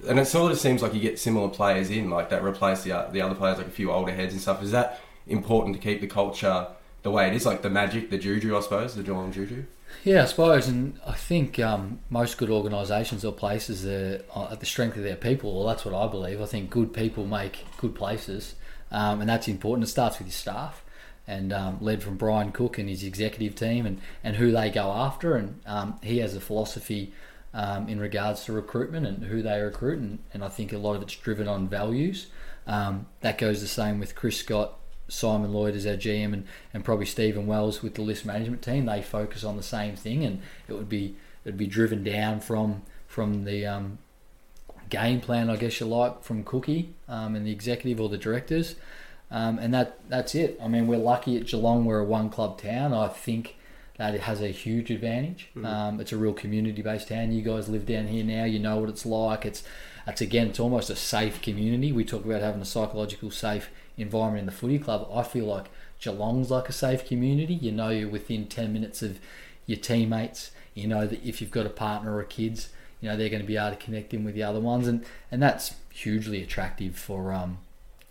[0.08, 3.08] And it sort of seems like you get similar players in, like that replace the
[3.12, 4.62] the other players, like a few older heads and stuff.
[4.62, 6.68] Is that important to keep the culture
[7.02, 9.64] the way it is, like the magic, the juju, I suppose, the Geelong juju?
[10.04, 14.66] Yeah, I suppose, and I think um, most good organisations or places are at the
[14.66, 15.54] strength of their people.
[15.54, 16.40] Well, that's what I believe.
[16.42, 18.56] I think good people make good places,
[18.90, 19.86] um, and that's important.
[19.86, 20.84] It starts with your staff,
[21.26, 24.90] and um, led from Brian Cook and his executive team, and, and who they go
[24.90, 25.36] after.
[25.36, 27.12] And um, he has a philosophy
[27.54, 30.94] um, in regards to recruitment and who they recruit, and, and I think a lot
[30.94, 32.26] of it's driven on values.
[32.66, 34.78] Um, that goes the same with Chris Scott
[35.08, 38.86] Simon Lloyd as our GM and, and probably Stephen Wells with the list management team,
[38.86, 42.40] they focus on the same thing, and it would be it would be driven down
[42.40, 43.98] from from the um,
[44.90, 48.74] game plan, I guess you like, from Cookie um, and the executive or the directors,
[49.30, 50.58] um, and that that's it.
[50.62, 52.92] I mean, we're lucky at Geelong; we're a one club town.
[52.92, 53.56] I think
[53.98, 55.48] that it has a huge advantage.
[55.56, 56.00] Mm-hmm.
[56.00, 57.32] it's a real community based town.
[57.32, 59.46] You guys live down here now; you know what it's like.
[59.46, 59.62] It's
[60.06, 61.92] it's again, it's almost a safe community.
[61.92, 65.66] We talk about having a psychological safe environment in the footy club, I feel like
[66.00, 67.54] Geelong's like a safe community.
[67.54, 69.18] You know, you're within 10 minutes of
[69.66, 70.50] your teammates.
[70.74, 72.68] You know that if you've got a partner or kids,
[73.00, 75.04] you know they're going to be able to connect in with the other ones, and
[75.30, 77.58] and that's hugely attractive for um,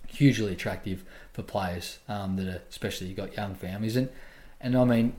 [0.08, 4.10] hugely attractive for players um, that are especially you've got young families, and
[4.60, 5.14] and I mean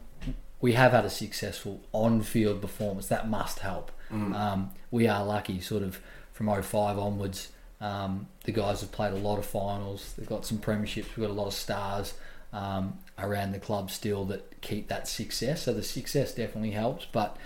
[0.61, 3.93] we have had a successful on-field performance that must help.
[4.11, 4.35] Mm.
[4.35, 6.01] Um, we are lucky, sort of
[6.33, 7.53] from 05 onwards.
[7.81, 10.15] Um, the guys have played a lot of finals.
[10.17, 11.17] They've got some premierships.
[11.17, 12.15] We've got a lot of stars
[12.53, 15.65] um, around the club still that keep that success.
[15.65, 17.07] So the success definitely helps.
[17.11, 17.37] But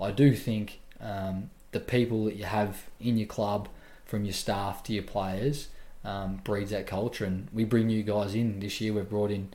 [0.00, 3.68] I do think um, the people that you have in your club,
[4.04, 5.68] from your staff to your players,
[6.04, 7.24] um, breeds that culture.
[7.24, 8.92] And we bring you guys in this year.
[8.92, 9.52] We've brought in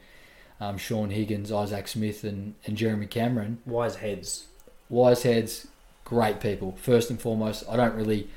[0.61, 3.59] um, Shaun Higgins, Isaac Smith, and, and Jeremy Cameron.
[3.65, 4.45] Wise heads.
[4.89, 5.67] Wise heads,
[6.05, 6.77] great people.
[6.81, 8.29] First and foremost, I don't really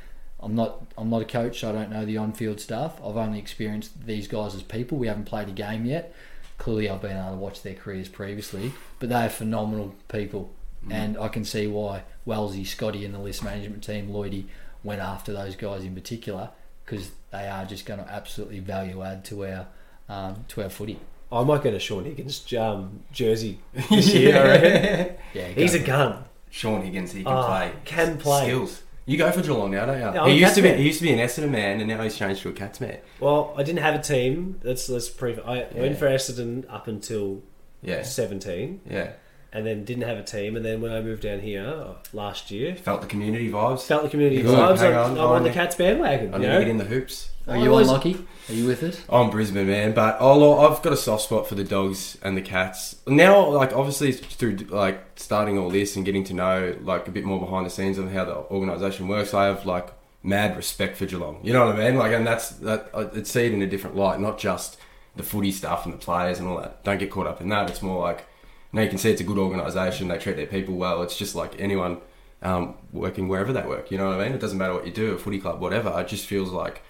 [0.45, 3.01] I'm not I'm not a coach, so I don't know the on-field stuff.
[3.05, 4.99] I've only experienced these guys as people.
[4.99, 6.15] We haven't played a game yet.
[6.59, 10.51] Clearly, I've been able to watch their careers previously, but they are phenomenal people,
[10.87, 10.93] mm.
[10.93, 14.45] and I can see why Wellesley, Scotty, and the list management team, Lloydie,
[14.85, 16.51] went after those guys in particular
[16.85, 19.67] because they are just going to absolutely value add to our
[20.09, 21.01] um, to our footy.
[21.33, 23.59] I might get a Shaun Higgins um, jersey
[23.91, 25.17] this year.
[25.33, 26.25] yeah, he's a gun.
[26.51, 27.73] Shaun Higgins, he can uh, play.
[27.85, 28.45] Can play.
[28.45, 28.83] Skills.
[29.07, 30.03] You go for Geelong now, don't you?
[30.03, 30.79] Yeah, he used to be man.
[30.79, 32.99] he used to be an Essendon man, and now he's changed to a Cats man.
[33.21, 34.61] Well, I didn't have a team.
[34.63, 35.41] Let's let's prove.
[35.45, 35.81] I yeah.
[35.81, 37.43] went for Essendon up until
[37.83, 38.81] yeah seventeen.
[38.89, 39.13] Yeah.
[39.53, 42.51] And then didn't have a team, and then when I moved down here uh, last
[42.51, 43.83] year, felt the community vibes.
[43.83, 44.81] Felt the community vibes.
[44.81, 46.35] I'm on, on the Cats bandwagon.
[46.35, 47.31] I need to get in the hoops.
[47.47, 48.27] Are you on Lockie?
[48.49, 49.05] Are you with us?
[49.11, 52.43] I'm Brisbane man, but I'll, I've got a soft spot for the dogs and the
[52.43, 52.97] cats.
[53.07, 57.25] Now, like obviously through like starting all this and getting to know like a bit
[57.25, 59.93] more behind the scenes of how the organisation works, I have like
[60.23, 61.41] mad respect for Geelong.
[61.43, 61.99] You know what I mean?
[61.99, 62.89] Like, and that's that.
[62.95, 64.79] I see it in a different light, not just
[65.15, 66.83] the footy stuff and the players and all that.
[66.83, 67.69] Don't get caught up in that.
[67.69, 68.27] It's more like
[68.73, 70.09] now you can see it's a good organisation.
[70.09, 71.03] They treat their people well.
[71.03, 72.01] It's just like anyone
[72.41, 73.91] um, working wherever they work.
[73.91, 74.33] You know what I mean?
[74.33, 75.95] It doesn't matter what you do, a footy club, whatever.
[76.01, 76.83] It just feels like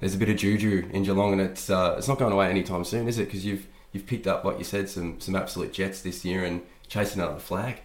[0.00, 2.84] there's a bit of juju in Geelong, and it's uh, it's not going away anytime
[2.84, 3.26] soon, is it?
[3.26, 6.62] Because you've you've picked up, like you said, some some absolute jets this year and
[6.88, 7.80] chasing another flag.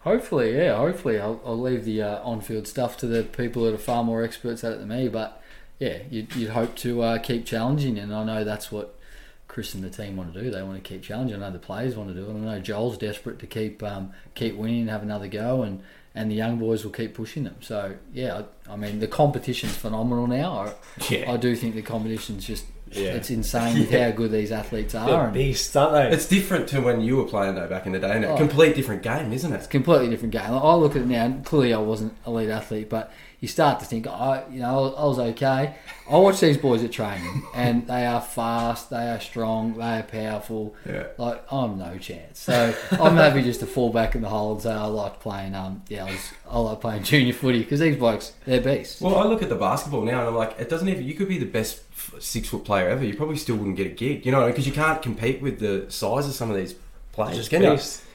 [0.00, 0.76] Hopefully, yeah.
[0.76, 4.24] Hopefully, I'll, I'll leave the uh, on-field stuff to the people that are far more
[4.24, 5.08] experts at it than me.
[5.08, 5.40] But
[5.78, 8.98] yeah, you'd, you'd hope to uh, keep challenging, and I know that's what
[9.46, 10.50] Chris and the team want to do.
[10.50, 11.36] They want to keep challenging.
[11.36, 12.30] I know the players want to do it.
[12.30, 15.82] I know Joel's desperate to keep um, keep winning and have another go, and
[16.14, 17.56] and the young boys will keep pushing them.
[17.60, 20.52] So yeah, I, I mean the competition's phenomenal now.
[20.52, 20.72] I,
[21.08, 21.32] yeah.
[21.32, 23.12] I do think the competition's just yeah.
[23.12, 25.06] it's insane with how good these athletes are.
[25.06, 26.14] They're beasts, aren't they?
[26.14, 28.38] It's different to when you were playing though back in the day, and oh, a
[28.38, 29.56] complete different game, isn't it?
[29.56, 30.42] It's a completely different game.
[30.42, 31.40] I look at it now.
[31.44, 33.12] Clearly, I wasn't a elite athlete, but
[33.42, 35.74] you start to think, I, you know, I was okay.
[36.08, 40.02] I watch these boys at training, and they are fast, they are strong, they are
[40.04, 40.76] powerful.
[40.86, 41.08] Yeah.
[41.18, 42.38] Like I'm no chance.
[42.38, 45.56] So I'm happy just to fall back in the hole and say I like playing.
[45.56, 49.00] Um, yeah, I, was, I like playing junior footy because these blokes, they're beasts.
[49.00, 51.04] Well, I look at the basketball now, and I'm like, it doesn't even.
[51.04, 51.82] You could be the best
[52.22, 53.04] six foot player ever.
[53.04, 54.24] You probably still wouldn't get a gig.
[54.24, 56.76] You know, because you can't compete with the size of some of these
[57.10, 57.36] players.
[57.36, 57.62] Just can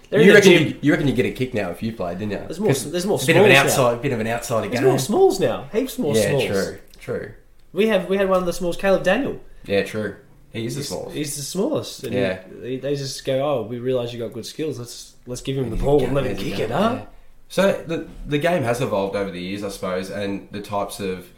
[0.09, 0.25] beasts.
[0.25, 2.39] You reckon, you, you reckon you get a kick now if you played, didn't you?
[2.39, 2.73] There's more.
[2.73, 3.19] There's more.
[3.19, 4.01] Bit of an outside, now.
[4.01, 4.89] bit of an outsider there's game.
[4.89, 5.69] more smalls now.
[5.71, 6.45] Heaps more yeah, smalls.
[6.45, 7.33] true, true.
[7.73, 9.41] We have we had one of the smalls, Caleb Daniel.
[9.65, 10.15] Yeah, true.
[10.51, 11.15] He is the smallest.
[11.15, 12.03] He's the smallest.
[12.03, 12.43] And yeah.
[12.49, 14.79] They, they just go, oh, we realise you got good skills.
[14.79, 16.99] Let's let's give him the ball and let him kick it, huh?
[16.99, 17.05] Yeah.
[17.49, 21.29] So the the game has evolved over the years, I suppose, and the types of,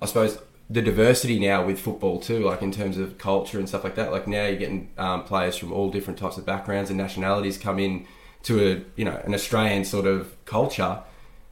[0.00, 0.38] I suppose,
[0.72, 4.10] the diversity now with football too, like in terms of culture and stuff like that.
[4.10, 7.78] Like now you're getting um, players from all different types of backgrounds and nationalities come
[7.78, 8.06] in
[8.44, 11.00] to a you know an Australian sort of culture.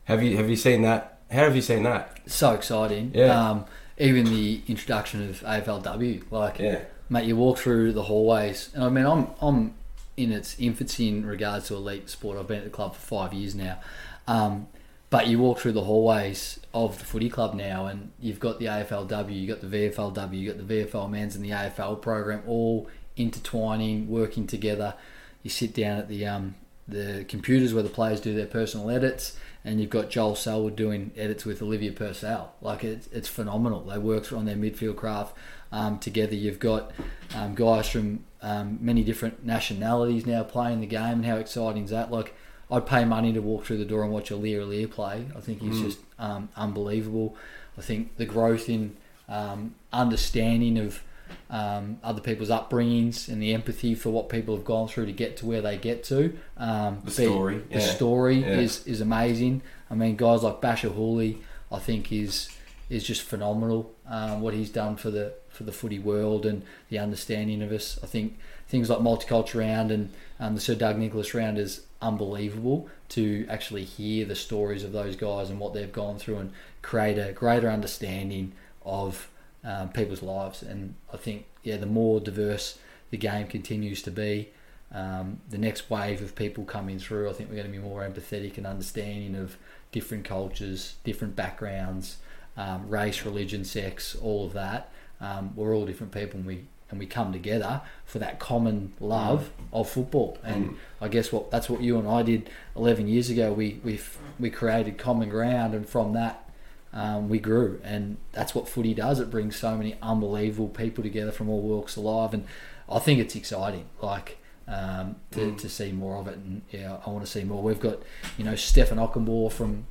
[0.05, 1.19] Have you have you seen that?
[1.31, 2.19] How have you seen that?
[2.27, 3.13] So exciting.
[3.15, 3.51] Yeah.
[3.51, 3.65] Um,
[3.99, 6.81] even the introduction of AFLW, like Yeah.
[7.11, 9.75] mate, you walk through the hallways, and I mean, I'm I'm
[10.17, 12.39] in its infancy in regards to elite sport.
[12.39, 13.81] I've been at the club for five years now,
[14.27, 14.69] um,
[15.11, 18.67] but you walk through the hallways of the footy club now, and you've got the
[18.67, 22.89] AFLW, you've got the VFLW, you've got the VFL men's and the AFL program all
[23.17, 24.95] intertwining, working together.
[25.43, 26.55] You sit down at the um,
[26.87, 31.13] the computers where the players do their personal edits, and you've got Joel Selwood doing
[31.17, 32.55] edits with Olivia Purcell.
[32.61, 33.83] Like it's, it's phenomenal.
[33.83, 35.37] They work on their midfield craft
[35.73, 36.35] um, together.
[36.35, 36.93] You've got
[37.35, 41.91] um, guys from um, many different nationalities now playing the game, and how exciting is
[41.91, 42.11] that?
[42.11, 42.35] Like
[42.71, 45.27] I'd pay money to walk through the door and watch Aliir Aliir play.
[45.37, 47.37] I think he's just um, unbelievable.
[47.77, 48.97] I think the growth in
[49.29, 51.03] um, understanding of
[51.49, 55.37] um, other people's upbringings and the empathy for what people have gone through to get
[55.39, 56.37] to where they get to.
[56.57, 57.87] Um, The story, the yeah.
[57.87, 58.59] story Yeah.
[58.61, 59.63] is is amazing.
[59.91, 61.39] I mean, guys like Bachar Houli,
[61.73, 62.49] I think is
[62.89, 63.93] is just phenomenal.
[64.09, 67.99] Um, what he's done for the for the footy world and the understanding of us.
[68.03, 72.89] I think things like multicultural round and um, the Sir Doug Nicholls round is unbelievable
[73.11, 77.19] to actually hear the stories of those guys and what they've gone through and create
[77.19, 78.53] a greater understanding
[78.85, 79.29] of
[79.65, 80.63] um, people's lives.
[80.63, 82.79] And I think yeah, the more diverse
[83.11, 84.51] the game continues to be,
[84.93, 88.03] um, the next wave of people coming through, I think we're going to be more
[88.03, 89.57] empathetic and understanding of
[89.93, 92.19] different cultures, different backgrounds,
[92.57, 94.93] um, race, religion, sex, all of that.
[95.21, 99.51] Um, we're all different people, and we and we come together for that common love
[99.73, 100.39] of football.
[100.45, 103.53] And I guess what that's what you and I did 11 years ago.
[103.53, 104.01] We we
[104.39, 106.49] we created common ground, and from that
[106.93, 109.21] um, we grew, and that's what footy does.
[109.21, 112.45] It brings so many unbelievable people together from all walks of life, and
[112.89, 113.87] I think it's exciting.
[114.03, 117.63] Like um, to, to see more of it, and yeah, I want to see more.
[117.63, 117.99] We've got
[118.37, 119.87] you know Stefan Okunbor from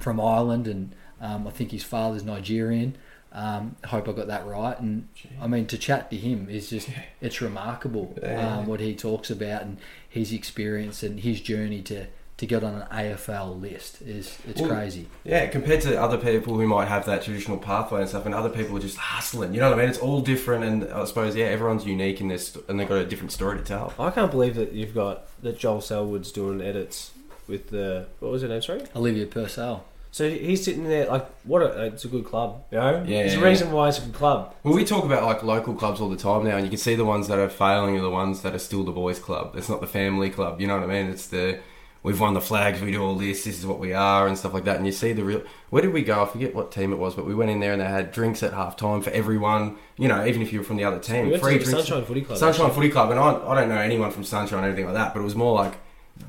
[0.00, 2.96] from Ireland, and um, I think his father's Nigerian.
[3.32, 4.78] Um, I hope I got that right.
[4.80, 5.08] And
[5.40, 6.88] I mean, to chat to him is just
[7.20, 8.58] it's remarkable Yeah.
[8.58, 9.78] um, what he talks about and
[10.08, 12.06] his experience and his journey to
[12.38, 15.06] to get on an AFL list is it's Well, crazy.
[15.24, 18.48] Yeah, compared to other people who might have that traditional pathway and stuff, and other
[18.48, 19.52] people are just hustling.
[19.52, 19.90] You know what I mean?
[19.90, 23.04] It's all different, and I suppose yeah, everyone's unique in this, and they've got a
[23.04, 23.92] different story to tell.
[23.98, 27.10] I can't believe that you've got that Joel Selwood's doing edits
[27.46, 28.62] with the what was her name?
[28.62, 28.82] Sorry.
[28.96, 29.84] Olivia Purcell.
[30.12, 31.62] So he's sitting there like, what?
[31.62, 33.04] A, it's a good club, you know.
[33.06, 34.54] Yeah, There's a yeah, reason why it's a good club.
[34.64, 36.96] Well, we talk about like local clubs all the time now, and you can see
[36.96, 39.54] the ones that are failing are the ones that are still the boys' club.
[39.56, 40.60] It's not the family club.
[40.60, 41.10] You know what I mean?
[41.10, 41.60] It's the
[42.02, 44.54] we've won the flags, we do all this, this is what we are, and stuff
[44.54, 44.76] like that.
[44.76, 45.42] And you see the real.
[45.70, 46.22] Where did we go?
[46.22, 48.42] I forget what team it was, but we went in there and they had drinks
[48.42, 49.76] at half time for everyone.
[49.96, 51.70] You know, even if you were from the other team, We went free to drinks.
[51.86, 52.38] Sunshine Footy Club.
[52.38, 52.74] Sunshine actually.
[52.74, 55.20] Footy Club, and I, I don't know anyone from Sunshine or anything like that, but
[55.20, 55.74] it was more like,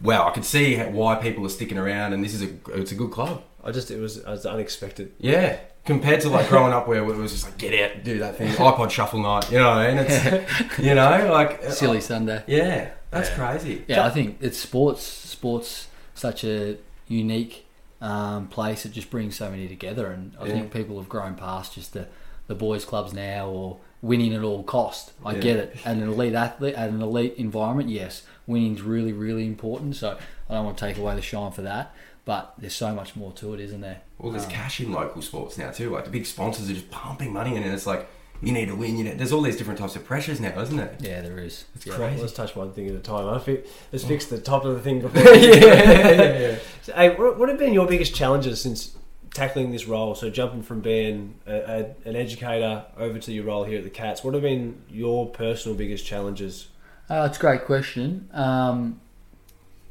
[0.04, 2.96] wow, I could see why people are sticking around, and this is a it's a
[2.96, 3.44] good club.
[3.64, 5.14] I just it was, it was unexpected.
[5.20, 8.38] Yeah, compared to like growing up where it was just like get out, do that
[8.38, 9.52] thing, iPod shuffle night.
[9.52, 9.98] You know what I mean?
[10.08, 12.44] It's you know like Silly Sunday.
[12.48, 13.36] Yeah, that's Yeah.
[13.36, 13.86] crazy.
[13.88, 15.04] Yeah, I think it's sports.
[15.04, 17.66] Sports such a unique
[18.02, 18.86] um, place.
[18.86, 20.54] It just brings so many together, and I Yeah.
[20.54, 22.08] think people have grown past just the
[22.48, 25.12] the boys' clubs now or winning at all cost.
[25.24, 25.40] I Yeah.
[25.40, 25.78] get it.
[25.86, 29.96] At an elite athlete, at an elite environment, yes, winning's really really important.
[29.96, 30.18] So
[30.50, 31.94] I don't want to take away the shine for that,
[32.26, 34.02] but there's so much more to it, isn't there?
[34.20, 35.90] Well, there's Um, cash in local sports now too.
[35.90, 38.08] Like the big sponsors are just pumping money in, and it's like
[38.44, 38.98] you need to win.
[38.98, 40.96] You know, there's all these different types of pressures now, isn't there?
[41.00, 41.66] Yeah, there is.
[41.76, 42.22] It's Yeah, crazy.
[42.22, 43.28] Let's touch one thing at a time.
[43.30, 45.22] I fi- let's fix the top of the thing before.
[45.36, 46.58] yeah.
[46.84, 48.96] So, hey, what, what have been your biggest challenges since
[49.34, 50.16] tackling this role?
[50.16, 53.90] So jumping from being a, a, an educator over to your role here at the
[53.92, 56.68] Cats, what have been your personal biggest challenges?
[57.10, 58.28] Uh, it's a great question.
[58.34, 59.02] Um,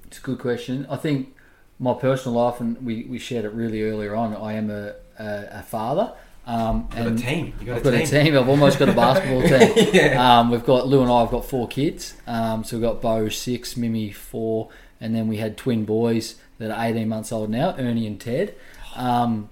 [0.06, 0.86] it's a good question.
[0.90, 1.36] I think
[1.80, 4.36] my personal life, and we, we shared it really earlier on.
[4.36, 6.12] I am a, a, a father.
[6.46, 7.54] Um, got a and team.
[7.64, 8.02] Got, I've a, got team.
[8.02, 8.36] a team.
[8.36, 9.42] I've almost got a basketball
[9.74, 9.90] team.
[9.94, 10.38] yeah.
[10.40, 12.14] Um, we've got Lou and I have got four kids.
[12.26, 14.68] Um, so we've got Bo six, Mimi four,
[15.00, 18.54] and then we had twin boys that are eighteen months old now, Ernie and Ted.
[18.94, 19.48] Um,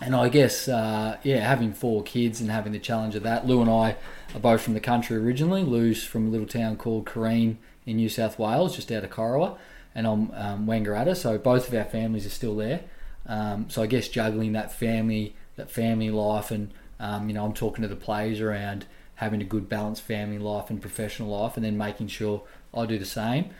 [0.00, 3.46] and I guess uh, yeah, having four kids and having the challenge of that.
[3.46, 3.96] Lou and I
[4.34, 5.62] are both from the country originally.
[5.62, 7.56] Lou's from a little town called Corrine
[7.86, 9.56] in New South Wales, just out of Corowa,
[9.94, 11.16] and I'm um, Wangaratta.
[11.16, 12.80] So both of our families are still there.
[13.26, 17.52] Um, so I guess juggling that family, that family life, and um, you know, I'm
[17.52, 18.86] talking to the players around
[19.16, 22.42] having a good balanced family life and professional life, and then making sure
[22.74, 23.50] I do the same.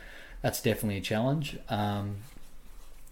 [0.43, 1.59] That's definitely a challenge.
[1.69, 2.17] Um,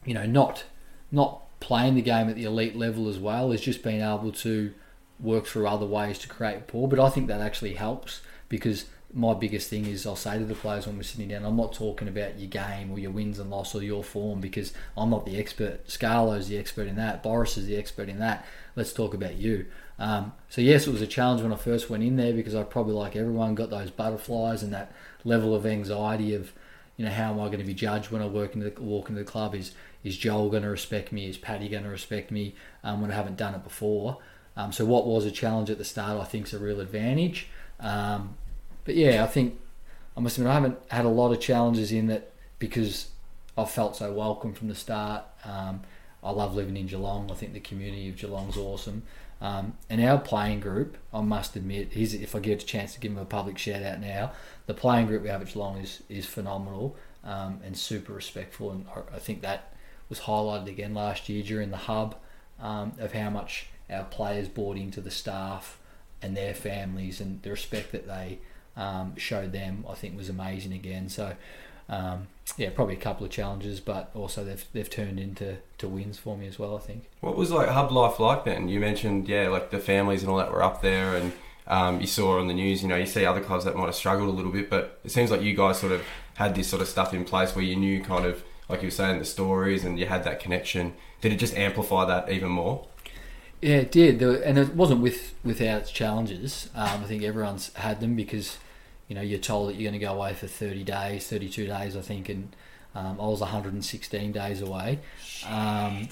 [0.04, 0.64] you know, not
[1.12, 4.72] not playing the game at the elite level as well is just being able to
[5.20, 6.86] work through other ways to create pool.
[6.86, 10.54] But I think that actually helps because my biggest thing is I'll say to the
[10.54, 13.50] players when we're sitting down, I'm not talking about your game or your wins and
[13.50, 15.86] loss or your form because I'm not the expert.
[15.88, 17.22] Scarlo's the expert in that.
[17.22, 18.44] Boris is the expert in that.
[18.76, 19.66] Let's talk about you.
[19.98, 22.62] Um, so yes, it was a challenge when I first went in there because I
[22.64, 24.92] probably like everyone got those butterflies and that
[25.24, 26.52] level of anxiety of,
[26.98, 29.08] you know, how am I going to be judged when I work into the, walk
[29.08, 29.54] into the club?
[29.54, 29.72] Is
[30.04, 31.28] is Joel going to respect me?
[31.28, 32.54] Is Paddy going to respect me
[32.84, 34.18] um, when I haven't done it before?
[34.56, 37.48] Um, so what was a challenge at the start, I think, is a real advantage.
[37.80, 38.36] Um,
[38.88, 39.60] but yeah, I think
[40.16, 43.08] I must admit I haven't had a lot of challenges in that because
[43.58, 45.24] I've felt so welcome from the start.
[45.44, 45.82] Um,
[46.24, 47.30] I love living in Geelong.
[47.30, 49.02] I think the community of Geelong's awesome.
[49.42, 53.12] Um, and our playing group, I must admit, if I get a chance to give
[53.12, 54.32] him a public shout out now,
[54.64, 58.70] the playing group we have at Geelong is, is phenomenal um, and super respectful.
[58.70, 59.74] And I think that
[60.08, 62.16] was highlighted again last year during the hub
[62.58, 65.78] um, of how much our players bought into the staff
[66.22, 68.38] and their families and the respect that they
[68.78, 71.08] um, showed them, I think was amazing again.
[71.08, 71.34] So,
[71.88, 76.16] um, yeah, probably a couple of challenges, but also they've they've turned into to wins
[76.16, 76.76] for me as well.
[76.76, 77.10] I think.
[77.20, 78.68] What was like hub life like then?
[78.68, 81.32] You mentioned yeah, like the families and all that were up there, and
[81.66, 82.82] um, you saw on the news.
[82.82, 85.10] You know, you see other clubs that might have struggled a little bit, but it
[85.10, 86.02] seems like you guys sort of
[86.36, 88.92] had this sort of stuff in place where you knew kind of like you were
[88.92, 90.94] saying the stories and you had that connection.
[91.20, 92.86] Did it just amplify that even more?
[93.60, 96.70] Yeah, it did, and it wasn't with without its challenges.
[96.74, 98.58] Um, I think everyone's had them because
[99.08, 101.96] you know you're told that you're going to go away for 30 days, 32 days,
[101.96, 102.54] I think, and
[102.94, 105.00] um, I was 116 days away.
[105.46, 106.08] Um,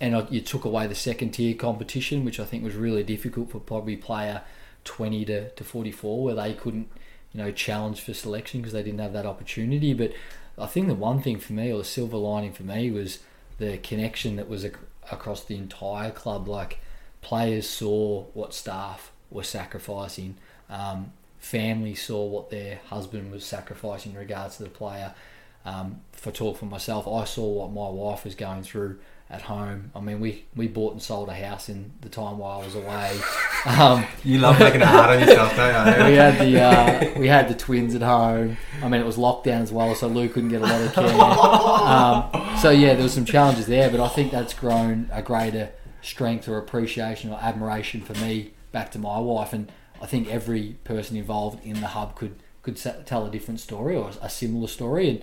[0.00, 3.50] and I, you took away the second tier competition, which I think was really difficult
[3.50, 4.42] for probably player
[4.84, 6.88] 20 to, to 44, where they couldn't,
[7.32, 9.94] you know, challenge for selection because they didn't have that opportunity.
[9.94, 10.12] But
[10.56, 13.18] I think the one thing for me, or the silver lining for me, was
[13.58, 14.76] the connection that was ac-
[15.10, 16.48] across the entire club.
[16.48, 16.78] Like
[17.20, 20.36] players saw what staff were sacrificing.
[20.70, 25.14] Um, family saw what their husband was sacrificing in regards to the player.
[25.64, 28.98] Um, for talk for myself, I saw what my wife was going through
[29.30, 29.90] at home.
[29.94, 32.74] I mean, we, we bought and sold a house in the time while I was
[32.74, 33.20] away.
[33.66, 36.04] Um, you love making it hard on yourself, don't you?
[36.10, 38.56] we had the uh, we had the twins at home.
[38.80, 41.20] I mean, it was lockdown as well, so Lou couldn't get a lot of care.
[41.20, 45.70] Um, so yeah, there was some challenges there, but I think that's grown a greater
[46.02, 50.76] strength or appreciation or admiration for me back to my wife, and I think every
[50.84, 52.76] person involved in the hub could could
[53.06, 55.08] tell a different story or a similar story.
[55.08, 55.22] And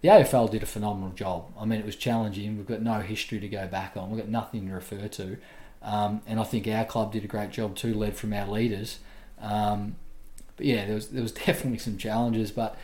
[0.00, 1.52] the AFL did a phenomenal job.
[1.58, 2.56] I mean, it was challenging.
[2.56, 4.10] We've got no history to go back on.
[4.10, 5.36] We've got nothing to refer to.
[5.82, 8.98] Um, and I think our club did a great job too, led from our leaders.
[9.40, 9.96] Um,
[10.56, 12.50] but yeah, there was there was definitely some challenges.
[12.50, 12.76] But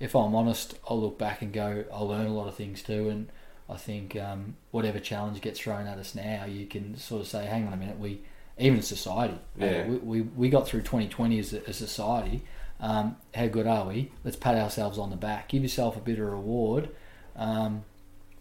[0.00, 3.08] if I'm honest, I'll look back and go, I'll learn a lot of things too.
[3.08, 3.28] And
[3.68, 7.44] I think um, whatever challenge gets thrown at us now, you can sort of say,
[7.46, 8.22] hang on a minute, we
[8.58, 9.38] even society.
[9.60, 9.86] Uh, yeah.
[9.86, 12.42] we, we, we got through 2020 as a, a society.
[12.80, 14.12] Um, how good are we?
[14.24, 15.48] Let's pat ourselves on the back.
[15.48, 16.90] Give yourself a bit of reward,
[17.36, 17.84] um,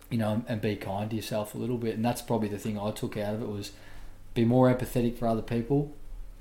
[0.10, 1.96] you know, and, and, be kind to yourself a little bit.
[1.96, 3.72] And that's probably the thing I took out of it was
[4.34, 5.96] be more empathetic for other people.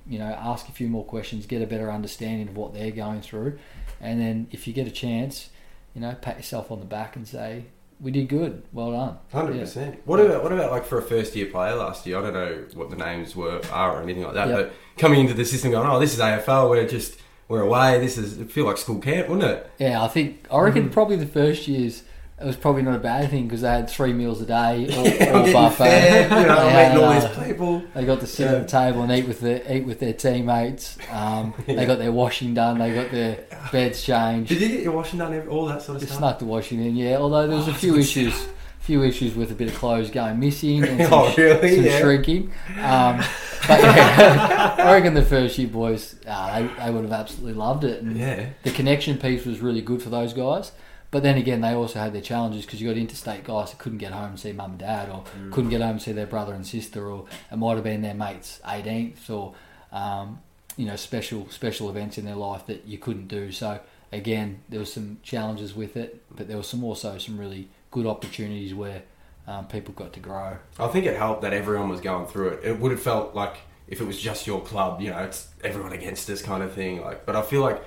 [0.06, 3.22] You know, ask a few more questions, get a better understanding of what they're going
[3.22, 3.58] through,
[4.00, 5.50] and then if you get a chance,
[5.94, 7.64] you know, pat yourself on the back and say,
[8.00, 8.62] we did good.
[8.72, 9.18] Well done.
[9.32, 9.62] Hundred yeah.
[9.62, 10.00] percent.
[10.04, 12.18] What about what about like for a first year player last year?
[12.18, 14.48] I don't know what the names were are or anything like that.
[14.48, 14.56] Yep.
[14.56, 16.70] But coming into the system, going, oh, this is AFL.
[16.70, 17.18] We're just
[17.48, 17.98] we're away.
[17.98, 19.70] This is it feel like school camp, wouldn't it?
[19.78, 20.92] Yeah, I think I reckon mm-hmm.
[20.92, 22.02] probably the first years
[22.38, 25.36] it was probably not a bad thing because they had three meals a day, all,
[25.36, 25.84] all buffet.
[25.84, 27.82] Fed, you know, meeting all these uh, people.
[27.94, 28.56] They got to sit yeah.
[28.56, 30.98] at the table and eat with their eat with their teammates.
[31.10, 31.76] Um, yeah.
[31.76, 32.78] They got their washing done.
[32.78, 34.48] They got their beds changed.
[34.48, 35.48] Did you get your washing done?
[35.48, 36.20] All that sort of Just stuff.
[36.20, 37.16] Snuck the washing in, yeah.
[37.16, 38.48] Although there was oh, a few issues,
[38.80, 41.76] few issues with a bit of clothes going missing and some, oh, really?
[41.76, 41.98] some yeah.
[42.00, 42.52] shrinking.
[42.78, 43.22] Um,
[43.66, 47.84] but yeah, I reckon the first year boys, uh, they, they would have absolutely loved
[47.84, 48.02] it.
[48.02, 48.50] And yeah.
[48.62, 50.72] The connection piece was really good for those guys.
[51.10, 53.98] But then again, they also had their challenges because you got interstate guys that couldn't
[53.98, 55.52] get home and see mum and dad, or mm.
[55.52, 58.14] couldn't get home and see their brother and sister, or it might have been their
[58.14, 59.54] mate's 18th, or
[59.92, 60.40] um,
[60.76, 63.52] you know special special events in their life that you couldn't do.
[63.52, 63.80] So
[64.12, 68.06] again, there was some challenges with it, but there was some also some really good
[68.06, 69.02] opportunities where
[69.46, 70.56] um, people got to grow.
[70.78, 72.64] I think it helped that everyone was going through it.
[72.64, 73.56] It would have felt like
[73.88, 77.00] if it was just your club, you know, it's everyone against us kind of thing.
[77.00, 77.80] Like, but I feel like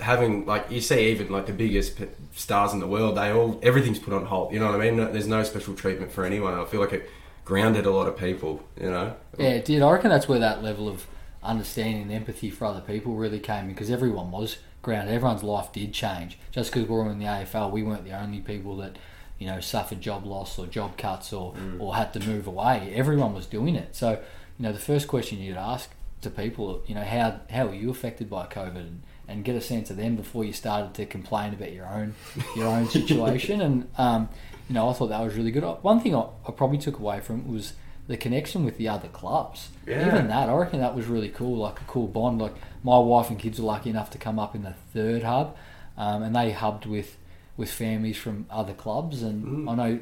[0.00, 2.00] having like you see even like the biggest
[2.32, 4.52] stars in the world, they all everything's put on hold.
[4.52, 4.96] You know what I mean?
[4.96, 6.54] There's no special treatment for anyone.
[6.54, 7.10] I feel like it
[7.44, 8.62] grounded a lot of people.
[8.80, 9.16] You know?
[9.38, 9.82] Yeah, it did.
[9.82, 11.06] I reckon that's where that level of
[11.42, 15.14] understanding and empathy for other people really came in because everyone was grounded.
[15.14, 16.38] Everyone's life did change.
[16.50, 18.96] Just because we were in the AFL, we weren't the only people that
[19.38, 21.80] you know suffered job loss or job cuts or mm.
[21.80, 22.92] or had to move away.
[22.94, 23.94] Everyone was doing it.
[23.94, 24.12] So
[24.58, 25.90] you know the first question you'd ask
[26.24, 29.60] to people, you know, how how were you affected by COVID, and, and get a
[29.60, 32.14] sense of them before you started to complain about your own
[32.56, 33.60] your own situation.
[33.60, 34.28] And um,
[34.68, 35.62] you know, I thought that was really good.
[35.82, 37.74] One thing I, I probably took away from it was
[38.06, 39.70] the connection with the other clubs.
[39.86, 40.08] Yeah.
[40.08, 42.40] Even that, I reckon that was really cool, like a cool bond.
[42.40, 45.56] Like my wife and kids were lucky enough to come up in the third hub,
[45.96, 47.16] um, and they hubbed with
[47.56, 49.22] with families from other clubs.
[49.22, 50.00] And I know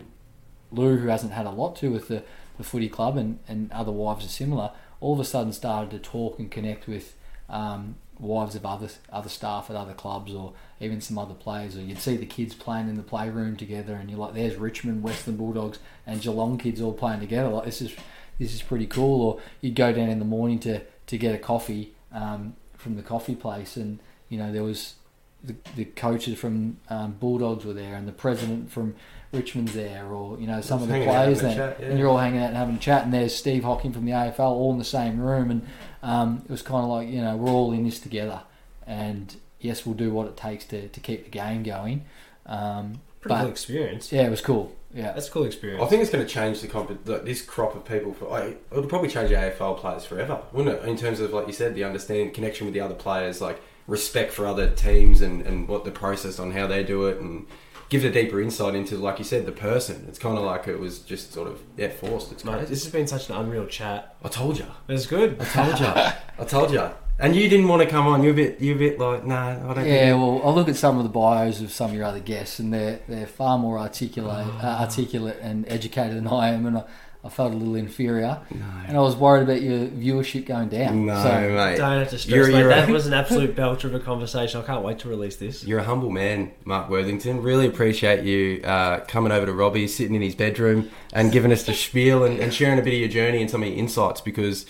[0.73, 2.25] Lou, who hasn't had a lot to with the,
[2.57, 5.99] the footy club, and, and other wives are similar, all of a sudden started to
[5.99, 7.15] talk and connect with
[7.49, 11.77] um, wives of other other staff at other clubs or even some other players.
[11.77, 15.03] Or you'd see the kids playing in the playroom together, and you're like, "There's Richmond,
[15.03, 17.95] Western Bulldogs, and Geelong kids all playing together." Like this is
[18.39, 19.21] this is pretty cool.
[19.23, 23.03] Or you'd go down in the morning to to get a coffee um, from the
[23.03, 23.99] coffee place, and
[24.29, 24.95] you know there was
[25.43, 28.95] the, the coaches from um, Bulldogs were there, and the president from
[29.33, 31.87] Richmond's there, or you know some Just of the players there, chat, yeah.
[31.87, 33.05] and you're all hanging out and having a chat.
[33.05, 35.67] And there's Steve Hocking from the AFL, all in the same room, and
[36.03, 38.43] um, it was kind of like you know we're all in this together,
[38.87, 42.05] and yes, we'll do what it takes to, to keep the game going.
[42.47, 44.13] Um, Pretty cool but experience.
[44.13, 44.75] yeah, it was cool.
[44.95, 45.83] Yeah, That's a cool experience.
[45.83, 48.13] I think it's going to change the comp- like, this crop of people.
[48.13, 50.87] For like, it'll probably change the AFL players forever, wouldn't it?
[50.87, 54.33] In terms of like you said, the understanding, connection with the other players, like respect
[54.33, 57.47] for other teams and, and what the process on how they do it, and
[57.93, 60.07] give a deeper insight into, like you said, the person.
[60.09, 62.33] It's kind of like it was just sort of yeah forced.
[62.33, 62.67] It's Mate, crazy.
[62.67, 64.17] this has been such an unreal chat.
[64.25, 64.65] I told you.
[64.89, 65.39] It's good.
[65.39, 65.87] I told you.
[65.87, 66.91] I told you.
[67.19, 68.23] And you didn't want to come on.
[68.23, 68.61] You're a bit.
[68.63, 69.71] You're a bit like nah.
[69.71, 69.87] I don't.
[69.87, 72.19] Yeah, think well, I look at some of the bios of some of your other
[72.19, 76.79] guests, and they're they're far more articulate, uh, articulate and educated than I am, and
[76.79, 76.85] I,
[77.25, 78.41] I felt a little inferior,
[78.89, 81.07] and I was worried about your viewership going down.
[81.07, 81.77] No, so, mate.
[81.77, 82.59] Don't have to stress, You're- mate.
[82.59, 84.61] you're that a- was an absolute belter of a conversation.
[84.61, 85.63] I can't wait to release this.
[85.65, 87.41] You're a humble man, Mark Worthington.
[87.41, 91.63] Really appreciate you uh, coming over to Robbie, sitting in his bedroom, and giving us
[91.63, 94.21] the spiel and, and sharing a bit of your journey and some of your insights
[94.21, 94.67] because,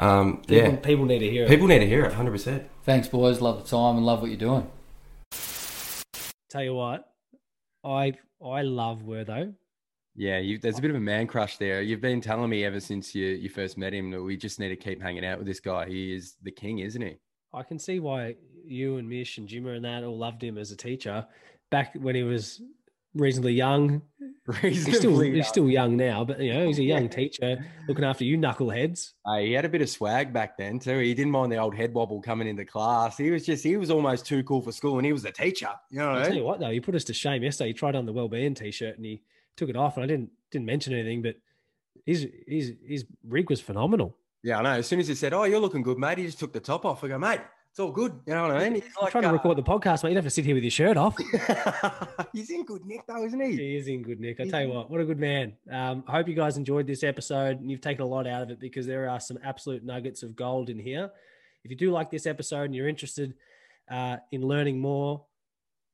[0.00, 1.48] um, People, yeah, people need to hear it.
[1.48, 2.64] people need to hear it 100%.
[2.82, 3.40] thanks, boys.
[3.40, 4.66] Love the time and love what you're doing.
[6.50, 7.08] Tell you what,
[7.84, 8.14] I
[8.44, 9.54] I love Wortho.
[10.16, 11.82] Yeah, you, there's a bit of a man crush there.
[11.82, 14.68] You've been telling me ever since you, you first met him that we just need
[14.68, 15.86] to keep hanging out with this guy.
[15.88, 17.16] He is the king, isn't he?
[17.52, 20.70] I can see why you and Mish and Jimmer and that all loved him as
[20.70, 21.26] a teacher
[21.70, 22.62] back when he was
[23.14, 24.02] reasonably young.
[24.62, 25.44] He's still Reasonably he's young.
[25.44, 29.12] still young now, but you know he's a young teacher looking after you knuckleheads.
[29.24, 30.98] Uh, he had a bit of swag back then too.
[30.98, 33.16] He didn't mind the old head wobble coming into class.
[33.16, 35.70] He was just he was almost too cool for school, and he was a teacher.
[35.90, 37.68] You know I'll tell you what though, he put us to shame yesterday.
[37.68, 39.22] He tried on the well-being t-shirt and he
[39.56, 41.36] took it off, and I didn't didn't mention anything, but
[42.06, 44.16] his his his rig was phenomenal.
[44.42, 44.70] Yeah, I know.
[44.72, 46.84] As soon as he said, "Oh, you're looking good, mate," he just took the top
[46.84, 47.02] off.
[47.02, 47.40] I go, "Mate,
[47.70, 48.74] it's all good." You know what I mean?
[48.74, 50.10] He's I'm trying to uh, record the podcast, mate.
[50.10, 51.16] You don't have to sit here with your shirt off.
[52.32, 53.56] he's in good nick though, isn't he?
[53.56, 54.40] He is in good nick.
[54.40, 55.54] I tell you what, what a good man.
[55.70, 58.50] Um, I hope you guys enjoyed this episode and you've taken a lot out of
[58.50, 61.10] it because there are some absolute nuggets of gold in here.
[61.64, 63.34] If you do like this episode and you're interested
[63.90, 65.24] uh, in learning more,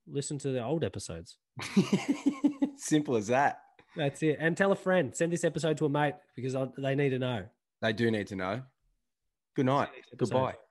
[0.06, 1.38] listen to the old episodes.
[2.76, 3.60] Simple as that.
[3.96, 4.36] That's it.
[4.40, 5.14] And tell a friend.
[5.14, 7.44] Send this episode to a mate because they need to know.
[7.82, 8.62] They do need to know.
[9.56, 9.88] Good night.
[10.16, 10.54] Goodbye.